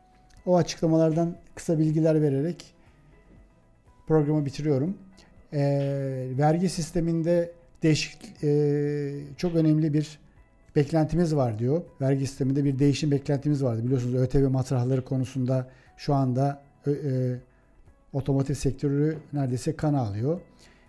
[0.46, 2.74] O açıklamalardan kısa bilgiler vererek
[4.06, 4.98] programı bitiriyorum.
[5.52, 5.60] E,
[6.38, 10.18] vergi sisteminde değişik e, çok önemli bir
[10.76, 11.82] beklentimiz var diyor.
[12.00, 13.84] Vergi sisteminde bir değişim beklentimiz vardı.
[13.84, 16.92] Biliyorsunuz ÖTV matrahları konusunda şu anda e,
[18.12, 20.40] otomotiv sektörü neredeyse kan alıyor.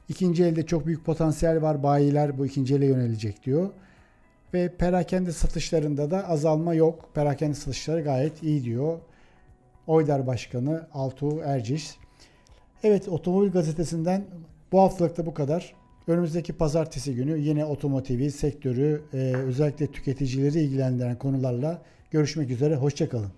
[0.10, 1.84] İkinci elde çok büyük potansiyel var.
[1.84, 3.70] Bayiler bu ikinci ele yönelecek diyor.
[4.54, 7.10] Ve perakende satışlarında da azalma yok.
[7.14, 9.00] Perakende satışları gayet iyi diyor.
[9.88, 11.98] Oydar Başkanı Altuğ Erciş.
[12.84, 14.26] Evet Otomobil Gazetesi'nden
[14.72, 15.74] bu haftalıkta bu kadar.
[16.08, 21.82] Önümüzdeki pazartesi günü yine otomotivi, sektörü, e, özellikle tüketicileri ilgilendiren konularla
[22.12, 22.76] görüşmek üzere.
[22.76, 23.32] Hoşçakalın.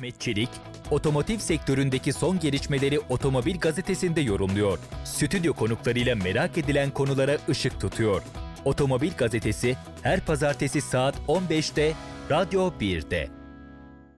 [0.00, 0.48] Ahmet Çelik,
[0.90, 4.78] otomotiv sektöründeki son gelişmeleri Otomobil Gazetesi'nde yorumluyor.
[5.04, 8.22] Stüdyo konuklarıyla merak edilen konulara ışık tutuyor.
[8.64, 11.92] Otomobil Gazetesi her pazartesi saat 15'te
[12.30, 13.39] Radyo 1'de.